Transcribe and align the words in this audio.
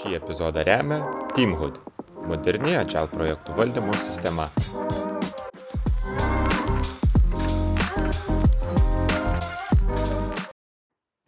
Šį 0.00 0.14
epizodą 0.16 0.62
remia 0.64 0.96
Teamhood- 1.36 1.74
moderni 2.30 2.72
Agile 2.80 3.10
projektų 3.12 3.56
valdymo 3.58 3.98
sistema. 4.00 4.46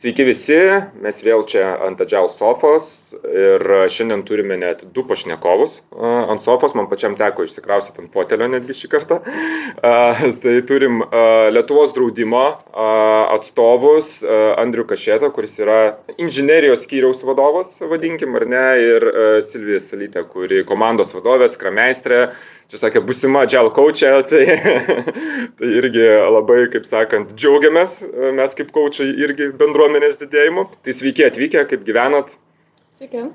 Sveiki 0.03 0.25
visi, 0.27 0.57
mes 0.99 1.21
vėl 1.23 1.45
čia 1.47 1.77
ant 1.87 2.01
Agile 2.03 2.27
sofos 2.35 2.87
ir 3.23 3.63
šiandien 3.87 4.25
turime 4.27 4.57
net 4.59 4.81
du 4.97 5.05
pašnekovus 5.07 5.77
ant 5.95 6.43
sofos, 6.43 6.73
man 6.75 6.89
pačiam 6.91 7.15
teko 7.15 7.45
išsikrausyti 7.47 8.03
ant 8.03 8.11
fotelio 8.11 8.49
netgi 8.51 8.75
šį 8.81 8.91
kartą. 8.91 9.21
Tai 10.43 10.55
turim 10.67 11.05
Lietuvos 11.55 11.95
draudimo 11.95 12.43
atstovus 13.37 14.17
Andriu 14.59 14.89
Kašėtą, 14.91 15.31
kuris 15.37 15.55
yra 15.63 15.79
inžinerijos 16.17 16.83
skyriaus 16.89 17.23
vadovas, 17.29 17.77
vadinkim, 17.87 18.35
ar 18.41 18.49
ne, 18.51 18.65
ir 18.83 19.07
Silvija 19.47 19.79
Salytė, 19.87 20.27
kuri 20.35 20.65
komandos 20.67 21.15
vadovė, 21.15 21.47
skrameistrė, 21.55 22.25
čia 22.73 22.81
sakė, 22.81 23.03
busima 23.05 23.45
gel 23.51 23.69
coachė, 23.77 24.15
tai, 24.31 24.43
tai 25.61 25.71
irgi 25.77 26.09
labai, 26.33 26.65
kaip 26.73 26.89
sakant, 26.89 27.37
džiaugiamės 27.37 28.01
mes 28.39 28.59
kaip 28.59 28.73
coachai 28.75 29.11
irgi 29.13 29.53
bendruomenės 29.61 30.21
didėjimu. 30.23 30.71
Tai 30.83 30.97
sveiki 30.97 31.29
atvykę, 31.29 31.67
kaip 31.69 31.85
gyvenat? 31.89 32.33
Sveiki. 32.93 33.29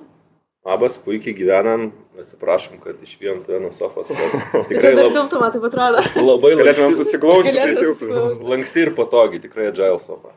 Labas, 0.67 0.97
puikiai 0.99 1.31
gyvenam, 1.31 1.85
atsiprašom, 2.19 2.81
kad 2.83 2.97
išvijom 3.05 3.37
tave 3.45 3.61
nuo 3.63 3.69
sofos. 3.77 4.09
Tikrai 4.67 4.81
tai 4.81 4.91
lab... 4.97 5.13
tiltumą, 5.15 5.47
taip 5.53 5.67
atrodo. 5.69 6.01
Labai 6.17 6.51
Galėtumėm 6.59 6.97
susiklausyti. 6.97 8.01
Tai 8.01 8.49
lanksti 8.51 8.83
ir 8.83 8.91
patogiai, 8.97 9.39
tikrai 9.45 9.69
agile 9.69 10.01
sofa. 10.03 10.33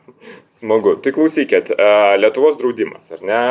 Smagu. 0.55 0.95
Tai 1.03 1.17
klausykit, 1.17 1.73
Lietuvos 2.21 2.61
draudimas, 2.61 3.11
ar 3.17 3.27
ne? 3.27 3.45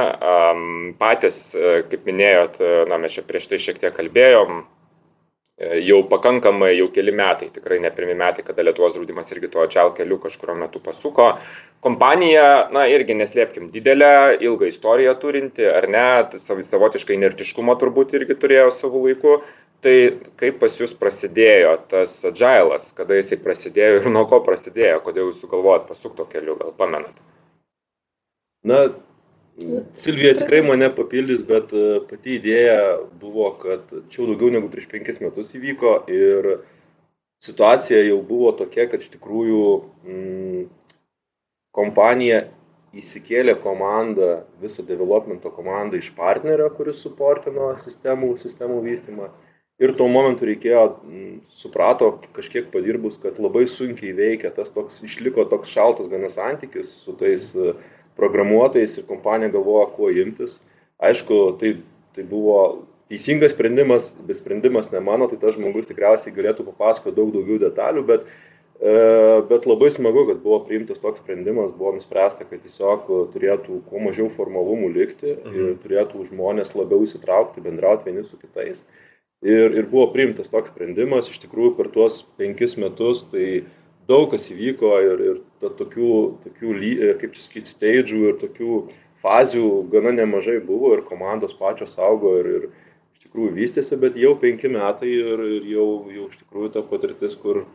Patys, 1.02 1.50
kaip 1.92 2.08
minėjot, 2.08 2.62
na, 2.88 3.02
mes 3.02 3.18
čia 3.18 3.28
prieš 3.28 3.52
tai 3.52 3.60
šiek 3.66 3.84
tiek 3.84 3.98
kalbėjom, 4.00 4.62
E, 4.64 4.79
jau 5.60 6.04
pakankamai, 6.08 6.72
jau 6.78 6.88
keli 6.96 7.12
metai, 7.16 7.50
tikrai 7.52 7.80
ne 7.84 7.92
pirmi 7.92 8.16
metai, 8.18 8.46
kada 8.48 8.64
Lietuvos 8.64 8.94
draudimas 8.96 9.32
irgi 9.34 9.50
tuo 9.52 9.66
atšal 9.66 9.92
keliu 9.98 10.20
kažkurio 10.24 10.56
metu 10.56 10.80
pasuko. 10.84 11.34
Kompanija, 11.84 12.70
na 12.76 12.86
irgi 12.92 13.16
neslėpkim, 13.20 13.70
didelę, 13.74 14.40
ilgą 14.44 14.70
istoriją 14.72 15.16
turinti, 15.20 15.64
ar 15.68 15.88
ne, 15.92 16.06
savistavotiškai 16.44 17.16
inertiškumo 17.16 17.76
turbūt 17.80 18.16
irgi 18.20 18.40
turėjo 18.40 18.70
savo 18.76 19.04
laiku. 19.08 19.40
Tai 19.80 19.96
kaip 20.36 20.58
pas 20.60 20.74
jūs 20.76 20.92
prasidėjo 21.00 21.78
tas 21.88 22.18
agilas, 22.28 22.90
kada 22.98 23.16
jisai 23.16 23.38
prasidėjo 23.40 24.02
ir 24.02 24.10
nuo 24.12 24.26
ko 24.28 24.42
prasidėjo, 24.44 24.98
kodėl 25.06 25.30
jūs 25.30 25.40
sugalvojot 25.40 25.86
pasukto 25.88 26.26
keliu, 26.28 26.58
gal 26.60 26.74
pamenat? 26.76 27.14
Na, 28.68 28.90
Silvija 29.94 30.36
tikrai 30.38 30.62
mane 30.64 30.88
papildys, 30.96 31.42
bet 31.48 31.74
e, 31.76 32.00
pati 32.10 32.38
idėja 32.38 33.00
buvo, 33.20 33.50
kad 33.60 33.90
čia 34.12 34.28
daugiau 34.30 34.52
negu 34.54 34.70
prieš 34.72 34.88
penkis 34.92 35.20
metus 35.24 35.52
įvyko 35.58 35.96
ir 36.12 36.48
situacija 37.44 38.00
jau 38.06 38.22
buvo 38.26 38.54
tokia, 38.60 38.88
kad 38.92 39.04
iš 39.04 39.12
tikrųjų 39.18 39.66
mm, 40.08 40.64
kompanija 41.76 42.46
įsikėlė 42.96 43.58
komandą, 43.62 44.46
visą 44.64 44.86
developmento 44.88 45.52
komandą 45.54 46.00
iš 46.00 46.14
partnerio, 46.18 46.70
kuris 46.74 47.04
suportino 47.04 47.74
sistemų, 47.84 48.34
sistemų 48.42 48.82
vystymą. 48.88 49.30
Ir 49.80 49.94
tuo 49.96 50.10
momentu 50.12 50.48
reikėjo, 50.48 50.88
mm, 51.04 51.36
suprato 51.62 52.14
kažkiek 52.36 52.72
padirbus, 52.72 53.20
kad 53.22 53.38
labai 53.40 53.68
sunkiai 53.68 54.16
veikia 54.16 54.52
tas 54.56 54.72
toks, 54.76 55.04
išliko 55.08 55.46
toks 55.52 55.72
šaltas 55.72 56.10
gana 56.12 56.32
santykis 56.32 56.92
su 57.04 57.16
tais 57.20 57.54
uh, 57.60 57.76
programuotojais 58.20 59.00
ir 59.00 59.08
kompanija 59.10 59.54
galvoja, 59.56 59.88
kuo 59.96 60.12
imtis. 60.12 60.60
Aišku, 61.00 61.40
tai, 61.60 61.78
tai 62.16 62.26
buvo 62.28 62.60
teisingas 63.10 63.56
sprendimas, 63.56 64.12
bet 64.28 64.38
sprendimas 64.38 64.92
ne 64.94 65.02
mano, 65.04 65.28
tai 65.32 65.40
tas 65.42 65.58
žmogus 65.58 65.90
tikriausiai 65.90 66.36
galėtų 66.36 66.68
papasakoti 66.68 67.18
daug 67.18 67.32
daugiau 67.34 67.58
detalių, 67.64 68.04
bet, 68.06 68.28
e, 68.78 68.94
bet 69.50 69.66
labai 69.70 69.90
smagu, 69.96 70.28
kad 70.30 70.42
buvo 70.44 70.60
priimtas 70.68 71.02
toks 71.02 71.24
sprendimas, 71.24 71.74
buvo 71.76 71.96
nuspręsta, 71.98 72.46
kad 72.50 72.62
tiesiog 72.66 73.10
turėtų 73.34 73.82
kuo 73.90 74.04
mažiau 74.06 74.30
formalumų 74.36 74.92
likti 74.94 75.34
mhm. 75.34 75.60
ir 75.60 75.78
turėtų 75.86 76.28
žmonės 76.30 76.76
labiau 76.78 77.08
įsitraukti, 77.08 77.66
bendrauti 77.66 78.12
vieni 78.12 78.28
su 78.28 78.38
kitais. 78.38 78.86
Ir, 79.40 79.72
ir 79.72 79.86
buvo 79.88 80.10
priimtas 80.12 80.52
toks 80.52 80.70
sprendimas, 80.74 81.30
iš 81.32 81.40
tikrųjų 81.46 81.78
per 81.78 81.88
tuos 81.94 82.22
penkis 82.38 82.76
metus, 82.76 83.24
tai 83.32 83.64
daug 84.10 84.28
kas 84.34 84.50
įvyko 84.54 84.92
ir, 85.06 85.24
ir 85.32 85.40
ta, 85.62 85.70
tokių, 85.70 86.12
tokių, 86.46 86.76
e, 86.90 87.14
kaip 87.22 87.34
čia 87.36 87.46
sakyti, 87.46 87.74
steidžių 87.74 88.22
ir 88.32 88.38
tokių 88.42 88.76
fazių 89.24 89.66
gana 89.94 90.14
nemažai 90.16 90.60
buvo 90.66 90.94
ir 90.96 91.06
komandos 91.08 91.56
pačios 91.60 91.98
augo 92.02 92.38
ir, 92.40 92.52
ir 92.58 92.70
iš 93.16 93.28
tikrųjų 93.28 93.56
vystėsi, 93.58 94.00
bet 94.02 94.18
jau 94.20 94.36
penki 94.40 94.72
metai 94.72 95.12
ir, 95.12 95.44
ir 95.60 95.74
jau, 95.76 95.90
jau 96.16 96.30
iš 96.30 96.40
tikrųjų 96.44 96.72
ta 96.76 96.86
patirtis, 96.88 97.36
kur 97.40 97.66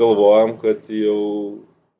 galvojam, 0.00 0.58
kad 0.60 0.90
jau 0.92 1.22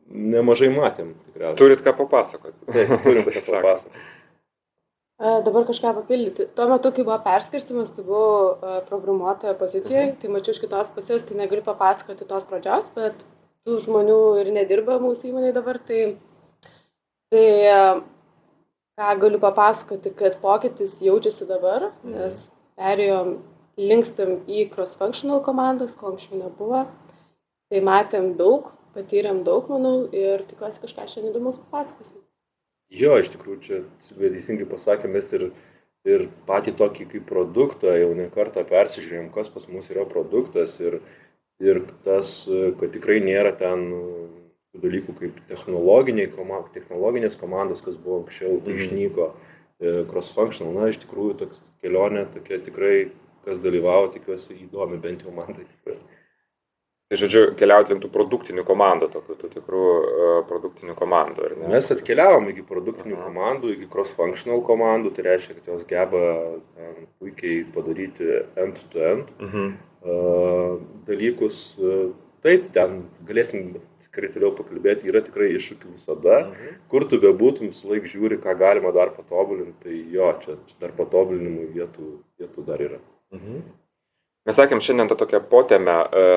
nemažai 0.07 0.69
matėm. 0.71 1.15
Tikriausiai. 1.27 1.59
Turit 1.59 1.83
ką 1.83 1.97
papasakoti. 1.99 2.61
Taip, 2.69 2.93
turim 3.07 3.25
ką 3.27 3.41
papasakoti. 3.49 4.05
Dabar 5.17 5.65
kažką 5.65 5.95
papildyti. 5.97 6.45
Tuo 6.53 6.67
metu, 6.69 6.91
kai 6.93 7.01
buvo 7.07 7.17
perskirstimas, 7.25 7.95
tai 7.97 8.03
buvau 8.05 8.83
programuotojo 8.91 9.55
pozicijoje, 9.57 10.11
tai 10.21 10.29
mačiau 10.29 10.53
iš 10.53 10.61
kitos 10.61 10.91
pusės, 10.93 11.25
tai 11.25 11.39
negaliu 11.39 11.65
papasakoti 11.65 12.29
tos 12.29 12.45
pradžios, 12.51 12.91
bet 12.93 13.25
tų 13.67 13.81
žmonių 13.83 14.21
ir 14.43 14.53
nedirba 14.55 15.01
mūsų 15.03 15.33
įmonėje 15.33 15.57
dabar, 15.57 15.81
tai, 15.89 16.03
tai 17.35 17.47
ką 18.97 19.11
galiu 19.23 19.43
papasakoti, 19.43 20.15
kad 20.17 20.39
pokytis 20.43 21.01
jaučiasi 21.05 21.49
dabar, 21.51 21.91
mhm. 22.05 22.15
nes 22.15 22.47
perėjom, 22.79 23.37
linkstam 23.77 24.39
į 24.49 24.69
cross-functional 24.73 25.43
komandas, 25.45 25.99
ko 25.99 26.15
anksčiau 26.15 26.41
nebuvo. 26.41 26.87
Tai 27.67 27.83
matėm 27.83 28.31
daug, 28.39 28.71
patyrėm 28.95 29.43
daug, 29.45 29.67
manau, 29.69 30.07
ir 30.15 30.47
tikiuosi 30.49 30.85
kažką 30.85 31.09
šiandien 31.11 31.33
įdomus 31.35 31.59
papasakosim. 31.65 32.23
Jo, 32.95 33.17
iš 33.19 33.33
tikrųjų, 33.33 33.59
čia 33.67 33.81
teisingai 34.15 34.69
pasakė, 34.71 35.11
mes 35.11 35.33
ir, 35.35 35.49
ir 36.07 36.29
patį 36.47 36.77
tokį 36.79 37.09
kaip 37.11 37.27
produktą 37.29 37.97
jau 37.99 38.13
ne 38.15 38.29
kartą 38.33 38.63
persižiūrėjom, 38.69 39.33
kas 39.35 39.51
pas 39.51 39.67
mus 39.73 39.91
yra 39.91 40.07
produktas 40.09 40.79
ir, 40.79 41.01
ir 41.65 41.83
tas, 42.05 42.43
kad 42.81 42.93
tikrai 42.93 43.21
nėra 43.25 43.55
ten 43.57 43.87
dalykų 44.83 45.15
kaip 45.21 45.39
technologiniai, 45.51 46.31
technologinės 46.75 47.39
komandos, 47.41 47.83
kas 47.85 47.97
buvo 48.01 48.23
anksčiau, 48.23 48.59
tai 48.65 48.77
išnyko 48.77 49.31
e, 49.31 49.95
cross-functional. 50.11 50.75
Na, 50.77 50.91
iš 50.93 51.01
tikrųjų, 51.05 51.39
toks 51.43 51.71
kelionė 51.85 52.27
tokia 52.35 52.61
tikrai, 52.65 53.09
kas 53.47 53.63
dalyvavo, 53.63 54.11
tikiuosi 54.15 54.59
įdomi, 54.67 55.01
bent 55.03 55.25
jau 55.25 55.35
man 55.35 55.53
tai 55.55 55.65
tikrai. 55.65 55.99
Tai 57.07 57.17
žodžiu, 57.21 57.41
keliauti 57.55 57.93
link 57.93 58.03
tų 58.03 58.09
produktinių 58.11 58.65
komandų, 58.67 59.09
tokių 59.13 59.35
tų 59.39 59.49
tikrų 59.53 59.83
uh, 59.87 60.39
produktinių 60.49 60.97
komandų? 60.99 61.53
Mes 61.71 61.93
atkeliavom 61.95 62.49
iki 62.51 62.65
produktinių 62.67 63.15
Aha. 63.15 63.29
komandų, 63.29 63.77
iki 63.77 63.87
cross-functional 63.93 64.65
komandų, 64.67 65.13
tai 65.15 65.29
reiškia, 65.29 65.55
kad 65.61 65.69
jos 65.71 65.85
geba 65.87 66.25
um, 66.51 67.05
puikiai 67.23 67.61
padaryti 67.77 68.41
end-to-end. 68.59 69.31
-end. 69.31 69.31
Uh 69.39 69.55
-huh 69.55 69.69
dalykus. 71.09 71.67
Taip, 72.47 72.69
ten 72.77 73.01
galėsim 73.27 73.73
tikrai 74.07 74.31
toliau 74.33 74.53
pakalbėti, 74.57 75.09
yra 75.11 75.23
tikrai 75.25 75.51
iššūkių 75.57 75.95
visada. 75.95 76.37
Mhm. 76.47 76.77
Kur 76.93 77.09
tu 77.11 77.21
bebūtum, 77.23 77.73
visą 77.73 77.91
laiką 77.93 78.13
žiūri, 78.13 78.39
ką 78.43 78.55
galima 78.61 78.93
dar 78.97 79.13
patobulinti, 79.17 79.77
tai 79.83 79.97
jo, 80.15 80.31
čia, 80.45 80.61
dar 80.81 80.95
patobulinimų 80.97 81.73
vietų, 81.75 82.13
vietų 82.41 82.69
dar 82.69 82.87
yra. 82.87 83.03
Mhm. 83.35 83.67
Mes 84.47 84.55
sakėm 84.55 84.79
šiandien 84.79 85.09
tą 85.11 85.17
tokią 85.19 85.41
potėmę, 85.51 85.95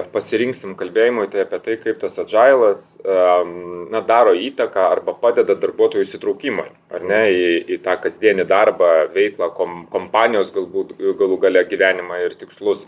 pasirinksim 0.09 0.71
kalbėjimui, 0.79 1.27
tai 1.29 1.43
apie 1.43 1.59
tai, 1.61 1.75
kaip 1.77 1.99
tas 2.01 2.15
agilas 2.17 2.87
na, 3.05 4.01
daro 4.01 4.33
įtaką 4.33 4.87
arba 4.95 5.13
padeda 5.13 5.53
darbuotojų 5.53 6.07
įsitraukimui, 6.07 6.65
ar 6.89 7.05
ne, 7.05 7.19
į, 7.29 7.51
į 7.75 7.77
tą 7.85 7.99
kasdienį 8.01 8.47
darbą, 8.49 8.89
veiklą, 9.13 9.51
kom, 9.53 9.83
kompanijos 9.93 10.49
galbūt 10.55 10.97
galų 11.21 11.37
gale 11.45 11.63
gyvenimą 11.69 12.17
ir 12.25 12.33
tikslus. 12.41 12.87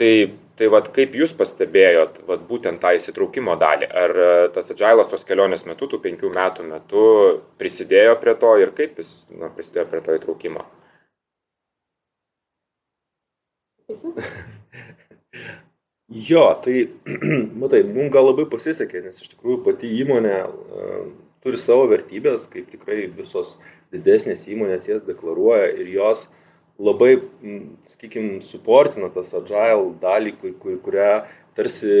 Tai, 0.00 0.12
tai 0.56 0.68
vat, 0.72 0.86
kaip 0.96 1.12
jūs 1.16 1.34
pastebėjot 1.36 2.22
vat, 2.28 2.44
būtent 2.48 2.80
tą 2.80 2.94
įsitraukimo 2.96 3.56
dalį? 3.60 3.88
Ar 4.02 4.10
e, 4.16 4.28
tas 4.54 4.70
agilas 4.72 5.10
tos 5.10 5.26
kelionės 5.28 5.66
metu, 5.68 5.88
tų 5.90 6.00
penkių 6.06 6.30
metų 6.32 6.64
metu 6.68 7.02
prisidėjo 7.60 8.14
prie 8.22 8.34
to 8.40 8.54
ir 8.62 8.72
kaip 8.78 8.96
jis 9.02 9.10
na, 9.36 9.50
prisidėjo 9.52 9.86
prie 9.90 10.00
to 10.06 10.16
įtraukimo? 10.16 10.64
jo, 16.32 16.46
tai, 16.64 16.76
matai, 17.60 17.82
mums 17.84 18.12
gal 18.14 18.30
labai 18.30 18.48
pasisekė, 18.48 19.04
nes 19.04 19.20
iš 19.20 19.28
tikrųjų 19.34 19.58
pati 19.66 19.92
įmonė 20.00 20.38
uh, 20.48 21.02
turi 21.44 21.58
savo 21.60 21.84
vertybės, 21.92 22.48
kaip 22.48 22.72
tikrai 22.72 23.12
visos 23.12 23.58
didesnės 23.92 24.48
įmonės 24.48 24.88
jas 24.88 25.04
deklaruoja 25.04 25.68
ir 25.76 25.92
jos 25.98 26.30
uh, 26.30 26.41
labai, 26.82 27.12
sakykime, 27.92 28.40
suportino 28.46 29.10
tas 29.14 29.32
agile 29.38 29.92
dalį, 30.02 30.34
kur, 30.40 30.56
kur, 30.62 30.80
kurią 30.86 31.12
tarsi 31.56 31.92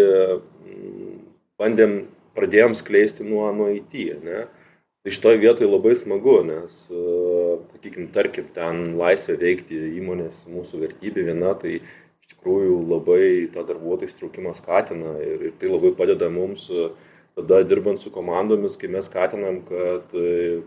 bandėm, 1.60 2.02
pradėjom 2.36 2.74
skleisti 2.78 3.26
nuo, 3.28 3.46
nuo 3.54 3.68
IT. 3.72 3.94
Ne? 4.24 4.44
Tai 5.02 5.12
šitoje 5.14 5.40
vietoje 5.42 5.68
labai 5.68 5.96
smagu, 5.98 6.36
nes, 6.46 6.84
sakykime, 7.74 8.08
tarkim, 8.14 8.46
ten 8.54 8.94
laisvė 8.98 9.38
veikti 9.40 9.80
įmonės 9.98 10.44
mūsų 10.52 10.84
vertybė 10.84 11.26
viena, 11.26 11.56
tai 11.58 11.80
iš 11.80 12.36
tikrųjų 12.36 12.76
labai 12.86 13.24
tą 13.54 13.64
darbuotojų 13.66 14.12
įstraukimą 14.12 14.54
skatina 14.58 15.16
ir, 15.22 15.48
ir 15.48 15.56
tai 15.58 15.72
labai 15.72 15.90
padeda 15.98 16.30
mums 16.30 16.68
tada 17.36 17.62
dirbant 17.64 18.00
su 18.00 18.12
komandomis, 18.12 18.76
kai 18.76 18.90
mes 18.92 19.08
skatinam, 19.08 19.62
kad, 19.68 20.12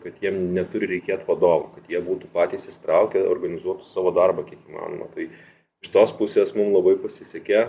kad 0.04 0.22
jiem 0.24 0.40
neturi 0.56 0.90
reikėti 0.96 1.28
vadovų, 1.30 1.72
kad 1.76 1.92
jie 1.92 2.02
būtų 2.06 2.32
patys 2.34 2.66
įstraukę, 2.72 3.22
organizuotų 3.30 3.86
savo 3.90 4.14
darbą 4.16 4.48
kiek 4.48 4.62
įmanoma. 4.70 5.10
Tai 5.14 5.28
iš 5.86 5.92
tos 5.94 6.14
pusės 6.18 6.56
mums 6.58 6.74
labai 6.74 6.96
pasisekė 7.04 7.60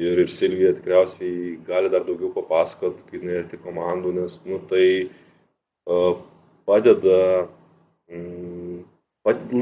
ir, 0.00 0.22
ir 0.24 0.32
Silvija 0.32 0.72
tikriausiai 0.78 1.58
gali 1.66 1.92
dar 1.92 2.06
daugiau 2.08 2.32
papasakot, 2.36 3.04
kaip 3.10 3.20
jinai 3.20 3.42
arti 3.42 3.60
komandų, 3.60 4.14
nes 4.22 4.40
nu, 4.48 4.60
tai 4.70 4.86
padeda 6.68 7.20
mm, 8.08 8.80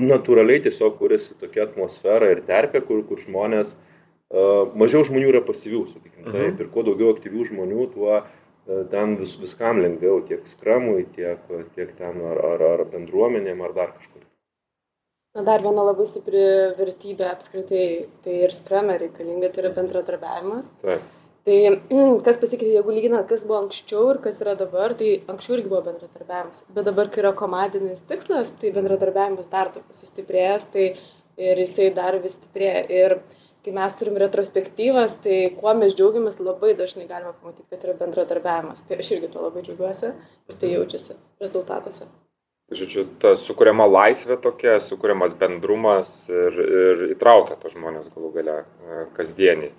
natūraliai 0.06 0.62
tiesiog 0.68 0.98
kuriasi 1.00 1.38
tokia 1.40 1.66
atmosfera 1.66 2.30
ir 2.30 2.44
terpė, 2.46 2.82
kur, 2.86 3.02
kur 3.08 3.20
žmonės, 3.24 3.74
mažiau 4.78 5.06
žmonių 5.08 5.32
yra 5.32 5.42
pasyvių, 5.42 5.86
sakykime, 5.90 6.26
mhm. 6.28 6.36
taip, 6.36 6.60
ir 6.62 6.70
kuo 6.74 6.84
daugiau 6.86 7.14
aktyvių 7.16 7.48
žmonių, 7.48 7.86
tuo 7.94 8.20
ten 8.92 9.16
vis, 9.20 9.36
viskam 9.40 9.80
lengviau, 9.82 10.20
tiek 10.28 10.44
skramui, 10.50 11.06
tiek, 11.16 11.44
tiek 11.76 11.94
ten 11.98 12.24
ar, 12.30 12.40
ar, 12.52 12.64
ar 12.74 12.84
bendruomenėm, 12.92 13.62
ar 13.64 13.76
dar 13.76 13.94
kažkur. 13.96 14.24
Na, 15.36 15.44
dar 15.46 15.62
viena 15.64 15.84
labai 15.86 16.06
stipri 16.08 16.42
vertybė 16.78 17.28
apskritai, 17.30 17.84
tai 18.24 18.40
ir 18.46 18.52
skrame 18.56 18.96
reikalinga, 19.00 19.52
tai 19.52 19.64
yra 19.64 19.72
bendradarbiavimas. 19.76 20.72
Taip. 20.82 21.04
Tai 21.48 21.58
kas 22.26 22.40
pasikeitė, 22.42 22.74
jeigu 22.76 22.94
lyginant, 22.96 23.28
kas 23.30 23.44
buvo 23.48 23.60
anksčiau 23.62 24.12
ir 24.12 24.22
kas 24.24 24.42
yra 24.44 24.56
dabar, 24.58 24.96
tai 24.98 25.14
anksčiau 25.32 25.56
irgi 25.56 25.70
buvo 25.72 25.84
bendradarbiavimas. 25.88 26.64
Bet 26.76 26.88
dabar, 26.88 27.12
kai 27.12 27.22
yra 27.24 27.32
komandinis 27.38 28.04
tikslas, 28.08 28.52
tai 28.60 28.72
bendradarbiavimas 28.76 29.48
dar 29.52 29.72
taip 29.76 29.96
sustiprėjęs, 29.96 30.68
tai 30.74 30.88
ir 31.38 31.62
jisai 31.62 31.92
dar 31.96 32.18
vis 32.24 32.36
stiprėja. 32.40 32.82
Ir 33.00 33.16
kai 33.68 33.74
mes 33.76 33.96
turim 34.00 34.16
retrospektyvas, 34.16 35.18
tai 35.24 35.50
kuo 35.58 35.74
mes 35.76 35.92
džiaugiamės, 35.96 36.40
labai 36.40 36.72
dažnai 36.78 37.04
galime 37.08 37.34
pamatyti, 37.36 37.66
kad 37.68 37.84
yra 37.84 37.96
bendradarbiavimas. 37.98 38.84
Tai 38.88 38.96
aš 39.02 39.10
irgi 39.16 39.28
tuo 39.32 39.44
labai 39.44 39.64
džiaugiuosi 39.66 40.12
ir 40.48 40.56
tai 40.60 40.70
jaučiasi 40.72 41.18
rezultatuose. 41.42 42.08
Žodžiu, 42.78 43.04
ta 43.20 43.34
sukuriama 43.40 43.86
laisvė 43.88 44.38
tokia, 44.44 44.78
sukuriamas 44.84 45.34
bendrumas 45.36 46.14
ir, 46.28 46.56
ir 46.80 47.04
įtraukia 47.14 47.56
tos 47.60 47.72
žmonės 47.76 48.10
galų 48.12 48.32
gale 48.34 48.56
e, 48.60 48.98
kasdienį 49.16 49.70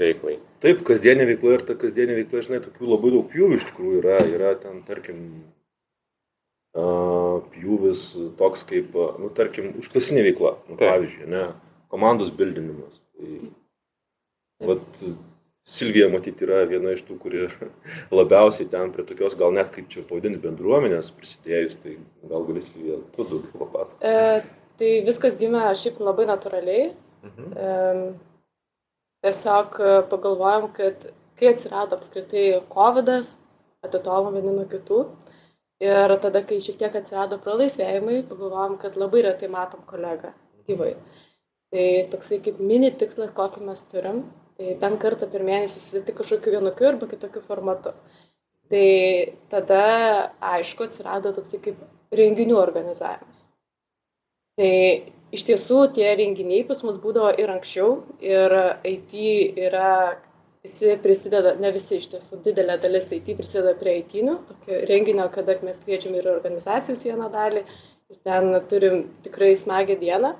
veiklai. 0.00 0.38
Taip, 0.64 0.80
kasdienė 0.88 1.28
veikla 1.34 1.58
ir 1.58 1.66
ta 1.68 1.76
kasdienė 1.80 2.16
veikla, 2.22 2.44
žinai, 2.46 2.62
tokių 2.64 2.88
labai 2.94 3.12
daug 3.16 3.28
pjūvių 3.32 3.60
iš 3.60 3.68
tikrųjų 3.70 4.00
yra. 4.00 4.18
Yra 4.24 4.54
ten, 4.60 4.80
tarkim, 4.88 5.20
pjūvis 6.74 8.06
toks 8.40 8.64
kaip, 8.72 8.96
nu, 9.20 9.28
tarkim, 9.36 9.74
užklasinė 9.84 10.24
veikla, 10.30 10.56
nu, 10.70 10.80
pavyzdžiui, 10.80 11.28
ne, 11.30 11.44
komandos 11.92 12.32
bildinimas. 12.34 13.03
Vat, 14.64 15.04
Silvija, 15.64 16.10
matyti, 16.12 16.44
yra 16.44 16.60
viena 16.68 16.92
iš 16.92 17.06
tų, 17.08 17.16
kuri 17.22 17.46
labiausiai 18.18 18.68
ten 18.72 18.92
prie 18.92 19.06
tokios, 19.08 19.36
gal 19.40 19.54
net 19.56 19.72
kaip 19.74 19.88
čia 19.92 20.04
pavadinti, 20.08 20.42
bendruomenės 20.42 21.08
prisidėjus, 21.16 21.78
tai 21.82 21.96
gal 22.28 22.44
gali 22.50 22.62
Silvija, 22.64 23.00
tu 23.16 23.24
daugiau 23.30 23.62
papasakoti. 23.62 24.10
E, 24.10 24.68
tai 24.80 24.92
viskas 25.06 25.38
gimė 25.40 25.64
šiaip 25.80 26.02
labai 26.04 26.28
natūraliai. 26.28 26.90
Mhm. 27.24 27.50
E, 27.56 27.72
tiesiog 29.24 29.80
pagalvojom, 30.10 30.68
kad 30.76 31.08
kai 31.40 31.50
atsirado 31.54 31.96
apskritai 31.96 32.60
COVID, 32.72 33.10
atitolom 33.84 34.36
vieni 34.36 34.52
nuo 34.52 34.66
kitų. 34.68 35.04
Ir 35.84 36.12
tada, 36.22 36.44
kai 36.46 36.60
šiek 36.62 36.76
tiek 36.80 36.94
atsirado 36.96 37.40
pralaisvėjimai, 37.42 38.20
pagalvojom, 38.28 38.76
kad 38.84 39.00
labai 39.00 39.24
retai 39.26 39.48
matom 39.52 39.82
kolegą 39.88 40.30
gyvai. 40.68 40.92
Tai 41.74 41.86
toksai 42.12 42.38
kaip 42.42 42.60
mini 42.62 42.92
tikslas, 42.94 43.32
kokį 43.34 43.64
mes 43.66 43.80
turim, 43.90 44.20
tai 44.58 44.76
bent 44.82 45.00
kartą 45.02 45.26
per 45.30 45.42
mėnesį 45.42 45.80
susitikti 45.80 46.14
kažkokiu 46.20 46.52
vienokiu 46.54 46.86
arba 46.92 47.08
kitokiu 47.10 47.42
formatu. 47.42 47.90
Tai 48.70 48.84
tada, 49.50 49.80
aišku, 50.54 50.86
atsirado 50.86 51.32
toksai 51.34 51.58
kaip 51.64 51.80
renginių 52.14 52.54
organizavimas. 52.60 53.42
Tai 54.54 54.70
iš 55.34 55.42
tiesų 55.48 55.80
tie 55.96 56.06
renginiai 56.14 56.62
pas 56.68 56.84
mus 56.86 57.00
būdavo 57.02 57.32
ir 57.42 57.50
anksčiau 57.56 57.96
ir 58.22 58.54
IT 58.86 59.18
yra, 59.66 59.90
visi 60.64 60.94
prisideda, 61.02 61.56
ne 61.60 61.74
visi 61.74 61.98
iš 61.98 62.06
tiesų, 62.14 62.38
didelė 62.46 62.78
dalis 62.86 63.10
IT 63.12 63.34
prisideda 63.36 63.74
prie 63.80 63.98
IT-inių, 64.04 64.38
tokio 64.48 64.80
renginio, 64.88 65.26
kada 65.34 65.58
mes 65.66 65.82
kviečiam 65.82 66.14
ir 66.16 66.30
organizacijos 66.30 67.02
vieną 67.08 67.28
dalį 67.34 67.64
ir 67.66 68.20
ten 68.30 68.54
turim 68.70 69.08
tikrai 69.26 69.52
smagę 69.58 69.98
dieną. 70.00 70.36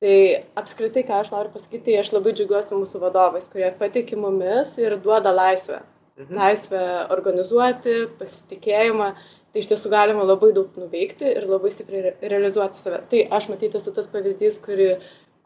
Tai 0.00 0.16
apskritai, 0.56 1.02
ką 1.04 1.18
aš 1.20 1.30
noriu 1.34 1.52
pasakyti, 1.52 1.90
tai 1.90 1.98
aš 2.00 2.14
labai 2.14 2.32
džiaugiuosi 2.32 2.76
mūsų 2.78 3.00
vadovais, 3.02 3.50
kurie 3.52 3.68
patikė 3.80 4.16
mumis 4.16 4.78
ir 4.80 4.96
duoda 5.04 5.32
laisvę. 5.36 5.82
Mhm. 6.20 6.36
Laisvę 6.36 6.84
organizuoti, 7.12 7.96
pasitikėjimą 8.20 9.10
tai 9.52 9.62
iš 9.62 9.70
tiesų 9.72 9.90
galima 9.92 10.24
labai 10.24 10.52
daug 10.56 10.76
nuveikti 10.78 11.28
ir 11.34 11.48
labai 11.50 11.72
stipriai 11.74 12.14
realizuoti 12.32 12.80
save. 12.80 13.02
Tai 13.12 13.22
aš 13.38 13.50
matyti 13.52 13.80
esu 13.80 13.92
tas 13.96 14.08
pavyzdys, 14.12 14.60
kuri, 14.64 14.90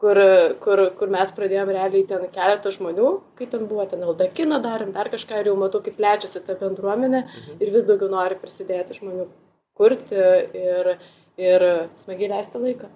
kur, 0.01 0.19
kur, 0.63 0.83
kur 0.99 1.13
mes 1.15 1.35
pradėjome 1.35 1.75
realiai 1.75 2.07
ten 2.09 2.27
keletą 2.35 2.73
žmonių, 2.75 3.11
kai 3.39 3.47
ten 3.51 3.65
buvo 3.69 3.87
ten 3.91 4.03
aldakiną 4.07 4.61
darėm, 4.63 4.93
dar 4.95 5.09
kažką 5.13 5.41
ir 5.41 5.51
jau 5.51 5.55
matau, 5.59 5.81
kaip 5.85 5.97
plečiasi 5.99 6.43
ta 6.47 6.57
bendruomenė 6.59 7.25
mhm. 7.25 7.57
ir 7.59 7.73
vis 7.75 7.87
daugiau 7.89 8.11
nori 8.13 8.39
prisidėti 8.39 8.99
žmonių 8.99 9.27
kurti 9.75 10.21
ir, 10.55 10.93
ir 11.41 11.71
smagiai 11.99 12.37
leisti 12.37 12.61
laiką. 12.61 12.91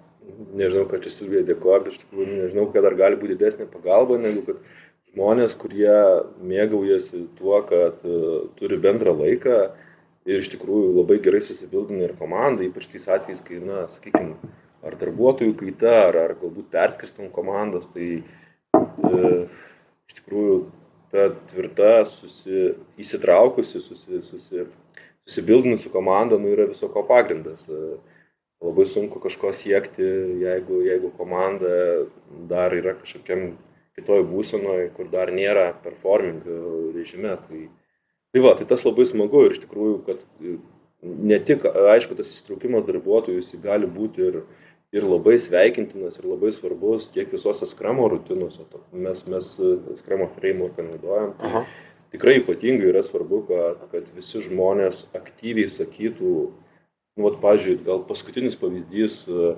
Nežinau, 0.60 0.86
kad 0.90 1.04
čia 1.04 1.12
Silvija 1.14 1.44
dėkoja, 1.48 1.82
bet 1.84 1.94
iš 1.94 2.02
tikrųjų 2.04 2.38
nežinau, 2.44 2.66
kad 2.72 2.86
dar 2.86 2.96
gali 2.98 3.18
būti 3.20 3.36
didesnė 3.36 3.68
pagalba, 3.72 4.18
negu 4.20 4.42
kad 4.46 4.58
žmonės, 5.10 5.54
kurie 5.58 5.94
mėgaujasi 6.46 7.26
tuo, 7.38 7.60
kad 7.68 8.02
uh, 8.06 8.50
turi 8.58 8.78
bendrą 8.82 9.14
laiką, 9.18 9.56
uh, 9.66 9.86
ir 10.28 10.42
iš 10.42 10.50
tikrųjų 10.54 10.92
labai 10.98 11.18
gerai 11.24 11.40
susibildina 11.44 12.08
ir 12.08 12.16
komanda, 12.18 12.64
ypač 12.66 12.88
tais 12.90 13.06
atvejais, 13.10 13.40
kai, 13.44 13.60
na, 13.64 13.84
sakykime, 13.92 14.52
ar 14.86 14.96
darbuotojų 15.00 15.56
kaita, 15.60 15.94
ar, 16.08 16.18
ar 16.24 16.36
galbūt 16.40 16.70
perskirstam 16.72 17.30
komandas, 17.32 17.88
tai 17.94 18.20
e, 18.20 19.32
iš 20.10 20.18
tikrųjų 20.20 20.60
ta 21.10 21.30
tvirta, 21.50 21.92
susi, 22.12 22.70
įsitraukusi, 23.00 23.82
susi, 23.82 24.20
susi, 24.24 24.66
susibildinusi 25.26 25.92
komanda 25.92 26.38
nu, 26.38 26.52
yra 26.54 26.68
viso 26.70 26.88
ko 26.92 27.04
pagrindas. 27.08 27.66
E, 27.68 27.96
labai 28.60 28.86
sunku 28.86 29.20
kažko 29.22 29.54
siekti, 29.56 30.04
jeigu, 30.44 30.82
jeigu 30.84 31.10
komanda 31.16 32.06
dar 32.50 32.76
yra 32.76 32.94
kažkokiam 33.00 33.54
kitoj 33.96 34.24
būsenoje, 34.28 34.90
kur 34.96 35.08
dar 35.12 35.32
nėra 35.34 35.70
performing 35.84 36.44
režime. 36.94 37.36
Tai, 37.48 37.62
Tai 38.30 38.42
va, 38.44 38.54
tai 38.54 38.66
tas 38.70 38.84
labai 38.86 39.04
smagu 39.10 39.42
ir 39.42 39.56
iš 39.56 39.62
tikrųjų, 39.64 39.94
kad 40.06 40.20
e, 40.38 40.52
ne 41.02 41.38
tik, 41.42 41.64
aišku, 41.66 42.14
tas 42.18 42.30
įsitraukimas 42.30 42.86
darbuotojų 42.86 43.40
jis 43.40 43.56
gali 43.64 43.88
būti 43.90 44.22
ir, 44.28 44.36
ir 44.94 45.06
labai 45.06 45.34
sveikintinas, 45.42 46.20
ir 46.20 46.28
labai 46.30 46.52
svarbus 46.54 47.08
tiek 47.10 47.32
visose 47.34 47.66
skramo 47.66 48.06
rutinose. 48.12 48.68
Mes, 48.94 49.24
mes 49.26 49.48
e, 49.58 49.72
skramo 49.98 50.30
frameworką 50.36 50.86
naudojam. 50.86 51.34
Tai 51.42 51.64
tikrai 52.14 52.36
ypatingai 52.38 52.92
yra 52.92 53.02
svarbu, 53.06 53.42
kad, 53.50 53.82
kad 53.90 54.14
visi 54.14 54.44
žmonės 54.46 55.08
aktyviai 55.18 55.66
sakytų, 55.80 56.34
nu, 57.20 57.28
vat, 57.28 57.38
pažiūrėjau, 57.44 57.84
gal 57.86 58.02
paskutinis 58.08 58.56
pavyzdys, 58.58 59.22
uh, 59.30 59.54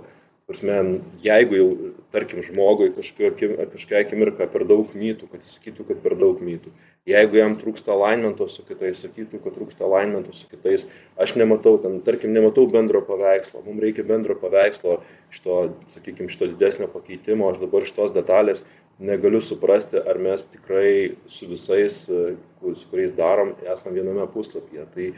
Prasme, 0.52 1.00
jeigu 1.22 1.54
jau, 1.54 1.66
tarkim, 2.10 2.42
žmogui 2.42 2.90
kažkokia 2.96 4.00
akimirka 4.02 4.48
per 4.50 4.64
daug 4.66 4.90
mytų, 4.98 5.28
kad 5.30 5.44
jis 5.44 5.52
sakytų, 5.56 5.86
kad 5.86 6.00
per 6.02 6.16
daug 6.18 6.40
mytų. 6.42 6.72
Jeigu 7.06 7.38
jam 7.38 7.54
trūksta 7.60 7.94
alignmento 7.94 8.48
su 8.50 8.64
kitais, 8.66 9.04
sakytų, 9.04 9.38
kad 9.44 9.54
trūksta 9.54 9.86
alignmento 9.86 10.34
su 10.34 10.48
kitais. 10.50 10.88
Aš 11.14 11.36
nematau, 11.38 11.76
ten, 11.82 12.00
tarkim, 12.02 12.34
nematau 12.34 12.66
bendro 12.70 13.00
paveikslo. 13.06 13.62
Mums 13.64 13.84
reikia 13.86 14.04
bendro 14.06 14.34
paveikslo 14.42 14.98
iš 15.30 15.44
to, 15.46 15.58
sakykime, 15.94 16.26
iš 16.26 16.40
to 16.40 16.50
didesnio 16.50 16.90
pakeitimo. 16.90 17.46
Aš 17.52 17.62
dabar 17.62 17.86
iš 17.86 17.94
tos 17.94 18.14
detalės 18.14 18.66
negaliu 19.02 19.40
suprasti, 19.42 20.02
ar 20.02 20.18
mes 20.22 20.44
tikrai 20.50 21.14
su 21.30 21.46
visais, 21.50 22.02
su 22.10 22.90
kuriais 22.90 23.14
darom, 23.14 23.54
esam 23.62 23.94
viename 23.94 24.26
puslapyje. 24.34 24.90
Tai 24.94 25.08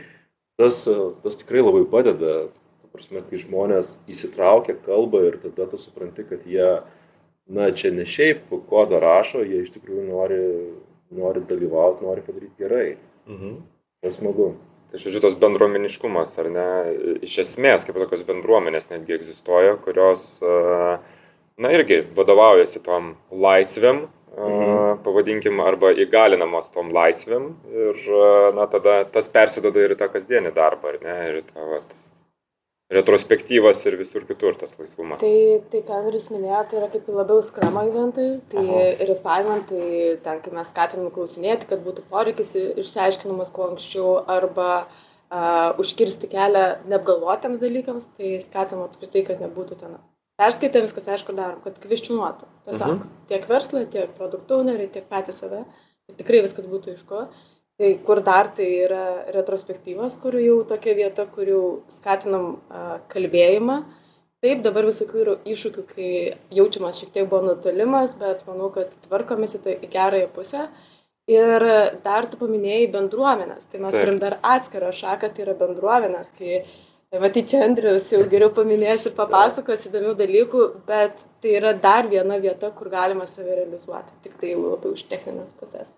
tas, 0.60 0.84
tas 1.24 1.40
tikrai 1.40 1.64
labai 1.64 1.86
padeda 1.90 2.44
prasme, 2.94 3.22
kai 3.26 3.40
žmonės 3.42 3.96
įsitraukia, 4.10 4.76
kalba 4.86 5.24
ir 5.28 5.40
tada 5.42 5.66
tu 5.70 5.80
supranti, 5.80 6.24
kad 6.28 6.44
jie, 6.46 6.68
na, 7.50 7.70
čia 7.74 7.90
ne 7.94 8.06
šiaip 8.06 8.46
kodą 8.70 9.00
rašo, 9.02 9.42
jie 9.42 9.64
iš 9.64 9.72
tikrųjų 9.74 10.04
nori, 10.12 10.38
nori 11.14 11.42
dalyvauti, 11.50 12.06
nori 12.06 12.22
padaryti 12.26 12.62
gerai. 12.62 12.86
Mhm. 13.26 13.58
Tas 14.04 14.20
smagu. 14.20 14.52
Tai 14.92 15.00
žodžiu, 15.02 15.24
tas 15.24 15.34
bendruomeniškumas, 15.42 16.36
ar 16.38 16.48
ne, 16.54 16.66
iš 17.26 17.40
esmės, 17.42 17.82
kaip 17.86 17.98
tokios 17.98 18.22
bendruomenės 18.28 18.92
netgi 18.92 19.16
egzistuoja, 19.16 19.74
kurios, 19.82 20.36
na, 20.44 21.72
irgi 21.74 22.04
vadovaujasi 22.14 22.84
tom 22.84 23.16
laisvėm, 23.32 24.04
mhm. 24.36 25.02
pavadinkim, 25.04 25.60
arba 25.64 25.92
įgalinamos 26.04 26.70
tom 26.74 26.92
laisvėm 26.94 27.50
ir, 27.72 28.00
na, 28.56 28.68
tada 28.72 29.02
tas 29.14 29.30
persidoda 29.32 29.84
ir 29.84 29.96
tą 30.00 30.10
kasdienį 30.12 30.54
darbą, 30.56 30.94
ar 30.94 31.04
ne, 31.04 31.18
ir 31.30 31.40
tą, 31.50 31.68
vat, 31.72 31.94
retrospektyvas 32.92 33.80
ir 33.88 33.96
visur 33.98 34.26
kitur 34.28 34.56
tas 34.60 34.74
laisvumas. 34.78 35.20
Tai, 35.22 35.32
tai 35.72 35.80
ką 35.86 35.96
Andrius 36.02 36.28
minėjo, 36.32 36.60
tai 36.68 36.78
yra 36.80 36.90
kaip 36.92 37.08
labiau 37.08 37.42
skramo 37.44 37.84
eventai, 37.88 38.28
tai 38.52 38.64
refinement, 39.08 39.66
tai 39.70 40.14
ten, 40.24 40.42
kai 40.44 40.54
mes 40.54 40.72
skatinam 40.74 41.10
klausinėti, 41.14 41.70
kad 41.70 41.82
būtų 41.86 42.06
poreikis 42.12 42.54
išsiaiškinamas 42.84 43.54
kuo 43.56 43.70
anksčiau 43.72 44.16
arba 44.36 44.70
uh, 44.84 45.70
užkirsti 45.80 46.30
kelią 46.34 46.66
neapgalvotiems 46.92 47.64
dalykams, 47.64 48.10
tai 48.18 48.36
skatinam 48.44 48.86
apskritai, 48.88 49.24
kad 49.30 49.40
nebūtų 49.42 49.80
ten 49.80 49.96
perskaitę 50.40 50.82
viskas 50.84 51.08
aišku 51.14 51.34
darom, 51.36 51.60
kad 51.64 51.78
kviščiuotų. 51.82 52.50
Tiesiog 52.68 52.94
mhm. 52.94 53.10
tiek 53.30 53.48
verslą, 53.50 53.84
tiek 53.90 54.14
produktų 54.18 54.60
owneriai, 54.60 54.92
tiek 54.92 55.08
patys 55.10 55.42
save. 55.42 55.64
Tikrai 56.18 56.42
viskas 56.44 56.68
būtų 56.68 56.94
iš 56.98 57.04
ko. 57.08 57.26
Tai 57.80 57.90
kur 58.06 58.20
dar 58.22 58.52
tai 58.54 58.68
yra 58.84 59.04
retrospektyvas, 59.34 60.20
kur 60.22 60.36
jau 60.38 60.60
tokia 60.68 60.94
vieta, 60.94 61.24
kur 61.26 61.48
jau 61.48 61.62
skatinam 61.90 62.44
uh, 62.54 62.98
kalbėjimą. 63.10 63.80
Taip, 64.44 64.60
dabar 64.62 64.86
visokių 64.86 65.20
yra 65.22 65.34
iššūkių, 65.48 65.82
kai 65.88 66.08
jaučiamas 66.54 67.00
šiek 67.00 67.14
tiek 67.14 67.26
buvo 67.30 67.48
nutolimas, 67.48 68.14
bet 68.20 68.44
manau, 68.46 68.68
kad 68.74 68.92
tvarkomės 69.06 69.56
į 69.56 69.60
tai 69.64 69.76
į 69.80 69.88
gerąją 69.94 70.28
pusę. 70.36 70.66
Ir 71.32 71.64
dar 72.04 72.28
tu 72.28 72.36
paminėjai 72.42 72.90
bendruomenės. 72.92 73.70
Tai 73.72 73.80
mes 73.86 73.94
Taip. 73.96 74.02
turim 74.04 74.18
dar 74.20 74.36
atskirą 74.44 74.90
šaką, 74.92 75.32
tai 75.32 75.46
yra 75.46 75.54
bendruomenės. 75.62 76.34
Tai 76.36 76.58
Tai 77.14 77.20
va, 77.22 77.28
tai 77.30 77.44
čia 77.46 77.60
Andrius 77.62 78.08
jau 78.10 78.24
geriau 78.26 78.50
paminės 78.50 79.04
ir 79.06 79.12
papasakos 79.14 79.84
įdomių 79.86 80.16
dalykų, 80.18 80.62
bet 80.88 81.20
tai 81.44 81.52
yra 81.60 81.70
dar 81.84 82.08
viena 82.10 82.40
vieta, 82.42 82.72
kur 82.74 82.88
galima 82.90 83.28
save 83.30 83.54
realizuoti, 83.54 84.16
tik 84.24 84.34
tai 84.40 84.50
jau 84.50 84.64
labai 84.64 84.90
už 84.96 85.04
techninės 85.12 85.54
pusės. 85.60 85.92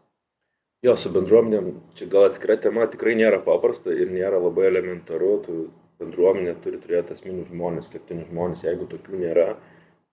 Jo, 0.85 0.93
su 1.01 1.09
bendruomenėm, 1.15 1.71
čia 1.97 2.11
gal 2.13 2.27
atskira 2.29 2.59
tema, 2.61 2.85
tikrai 2.93 3.15
nėra 3.17 3.39
paprasta 3.49 3.97
ir 3.97 4.13
nėra 4.13 4.43
labai 4.45 4.69
elementaru, 4.69 5.31
tu 5.47 5.57
bendruomenė 6.05 6.59
turi 6.67 6.83
turėti 6.85 7.17
asmeninius 7.17 7.49
žmonės, 7.49 7.89
kertinius 7.97 8.29
žmonės, 8.29 8.67
jeigu 8.69 8.91
tokių 8.93 9.25
nėra, 9.25 9.49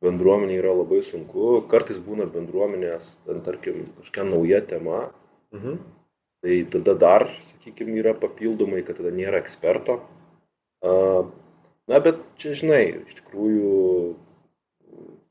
bendruomenė 0.08 0.62
yra 0.62 0.72
labai 0.86 1.04
sunku, 1.04 1.66
kartais 1.76 2.00
būna 2.08 2.32
bendruomenės, 2.32 3.18
ten 3.28 3.44
tarkim, 3.44 3.84
kažkokia 4.00 4.30
nauja 4.32 4.64
tema, 4.72 5.04
mhm. 5.52 5.84
tai 6.48 6.64
tada 6.80 6.96
dar, 7.08 7.32
sakykime, 7.52 8.00
yra 8.00 8.16
papildomai, 8.24 8.88
kad 8.88 9.04
tada 9.04 9.12
nėra 9.12 9.44
eksperto, 9.44 10.00
Na, 10.84 12.00
bet 12.00 12.20
čia, 12.40 12.54
žinai, 12.60 12.84
iš 13.04 13.18
tikrųjų 13.22 13.72